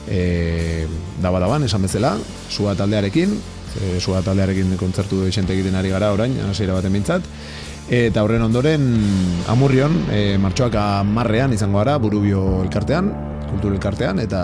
e, 0.08 0.86
daba-daban, 1.22 1.68
esan 1.68 1.86
bezala, 1.86 2.16
sua 2.48 2.74
taldearekin, 2.78 3.34
e, 3.78 3.96
sua 4.00 4.22
taldearekin 4.26 4.76
kontzertu 4.80 5.24
esente 5.28 5.56
egiten 5.56 5.78
ari 5.78 5.94
gara 5.94 6.12
orain, 6.16 6.36
hasiera 6.48 6.78
baten 6.78 6.94
bintzat, 6.98 7.26
Eta 7.88 8.20
horren 8.20 8.42
ondoren 8.44 8.82
amurrion, 9.48 9.94
e, 10.12 10.36
martxoak 10.36 10.74
amarrean 10.76 11.54
izango 11.56 11.78
gara, 11.80 11.94
burubio 11.96 12.42
elkartean, 12.60 13.08
kultur 13.48 13.72
elkartean, 13.72 14.20
eta 14.20 14.40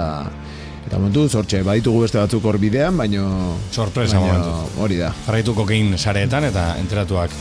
eta 0.85 0.99
momentu, 0.99 1.27
zortxe, 1.29 1.63
baditugu 1.65 2.05
beste 2.05 2.21
batzuk 2.21 2.45
hor 2.45 2.59
bidean, 2.61 2.97
baino... 2.97 3.27
Sorpresa 3.73 4.21
baino 4.21 4.33
momentuz. 4.33 4.81
Hori 4.85 5.01
da. 5.01 5.13
Jarraitu 5.27 5.55
kokain 5.57 5.97
sareetan 5.99 6.49
eta 6.51 6.75
enteratuak 6.81 7.33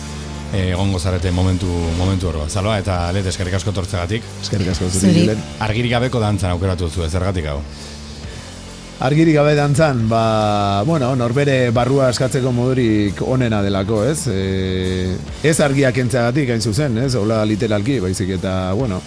eh, 0.54 0.70
egongo 0.72 1.00
zarete 1.00 1.32
momentu 1.32 1.72
momentu 1.98 2.30
hor. 2.30 2.44
Zaloa 2.50 2.78
eta 2.80 3.00
let 3.16 3.28
eskerrik 3.28 3.58
asko 3.60 3.74
tortzegatik. 3.76 4.24
Eskerrik 4.42 4.72
asko 4.76 4.90
Zuri. 4.90 5.26
Argirik 5.66 5.92
gabeko 5.98 6.22
dantzan 6.24 6.56
aukeratu 6.56 6.90
zu, 6.90 7.10
zergatik 7.10 7.52
hau. 7.52 7.60
Argirik 9.04 9.36
gabe 9.36 9.56
dantzan, 9.58 10.06
ba, 10.08 10.84
bueno, 10.88 11.10
norbere 11.20 11.72
barrua 11.76 12.08
eskatzeko 12.14 12.54
modurik 12.56 13.20
onena 13.26 13.60
delako, 13.66 14.04
ez? 14.08 14.30
E, 14.32 15.18
ez 15.44 15.58
argiak 15.66 15.98
entzeagatik, 16.06 16.54
hain 16.54 16.62
zuzen, 16.62 16.96
ez? 17.02 17.10
Hola 17.20 17.42
literalki, 17.44 17.98
baizik 18.00 18.38
eta, 18.38 18.72
bueno, 18.80 19.02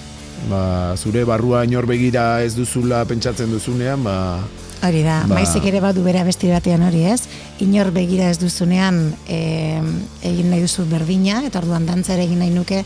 ba, 0.50 0.94
zure 0.96 1.24
barrua 1.24 1.64
inor 1.64 1.86
begira 1.86 2.42
ez 2.44 2.54
duzula 2.56 3.04
pentsatzen 3.04 3.50
duzunean, 3.50 4.04
ba, 4.04 4.16
Hori 4.84 5.00
da, 5.02 5.22
Ba- 5.24 5.38
maizik 5.38 5.64
ere 5.64 5.80
badu 5.80 6.02
bere 6.04 6.20
abesti 6.20 6.50
batean 6.52 6.82
hori 6.84 7.02
ez, 7.08 7.22
inor 7.64 7.90
begira 7.96 8.28
ez 8.30 8.36
duzunean 8.38 9.14
e, 9.26 9.80
egin 10.20 10.50
nahi 10.52 10.60
duzu 10.66 10.84
berdina, 10.90 11.40
eta 11.48 11.62
orduan 11.62 11.86
dantza 11.88 12.12
ere 12.14 12.26
egin 12.28 12.42
nahi 12.44 12.52
nuke, 12.52 12.82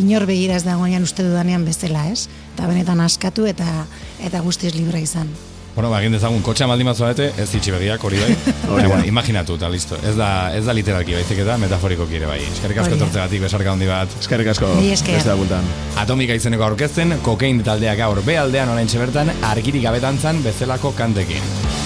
inor 0.00 0.24
begira 0.26 0.56
ez 0.56 0.64
dagoenean 0.64 1.04
uste 1.04 1.22
dudanean 1.22 1.66
bezala 1.68 2.08
ez, 2.10 2.28
eta 2.54 2.66
benetan 2.70 3.04
askatu 3.04 3.44
eta 3.46 3.84
eta 4.24 4.40
guztiz 4.40 4.72
libre 4.74 5.04
izan. 5.04 5.28
Bueno, 5.74 5.90
ba, 5.90 5.98
egin 5.98 6.14
dezagun, 6.14 6.42
kotxea 6.46 6.68
maldin 6.70 6.86
bat 6.86 6.98
zoate, 6.98 7.32
ez 7.40 7.48
itxi 7.58 7.72
begiak, 7.74 8.04
hori 8.06 8.20
bai. 8.22 8.30
Baina, 8.70 8.88
bueno, 8.92 9.02
imaginatu, 9.10 9.56
eta 9.58 9.70
listo. 9.72 9.98
Ez 10.06 10.14
da, 10.18 10.28
ez 10.54 10.62
da 10.66 10.74
literalki 10.76 11.16
baizik 11.18 11.40
eta 11.42 11.56
metaforiko 11.58 12.06
kire 12.10 12.30
bai. 12.30 12.38
Eskerrik 12.46 12.78
asko 12.84 12.94
etortzegatik, 12.98 13.42
besarka 13.42 13.72
handi 13.74 13.90
bat. 13.90 14.14
Eskerrik 14.22 14.52
asko. 14.54 14.70
Mila 14.78 14.94
esker. 14.94 15.18
Beste 15.18 15.32
da 15.32 15.38
bultan. 15.40 15.66
Atomika 16.04 16.36
izeneko 16.38 16.68
aurkezten, 16.68 17.18
kokain 17.26 17.64
taldea 17.66 17.96
gaur 17.98 18.22
B 18.22 18.38
aldean 18.38 18.70
orain 18.70 18.92
bertan 19.04 19.34
argirik 19.50 19.82
gabetantzan 19.88 20.44
bezalako 20.46 20.94
kantekin. 20.94 21.83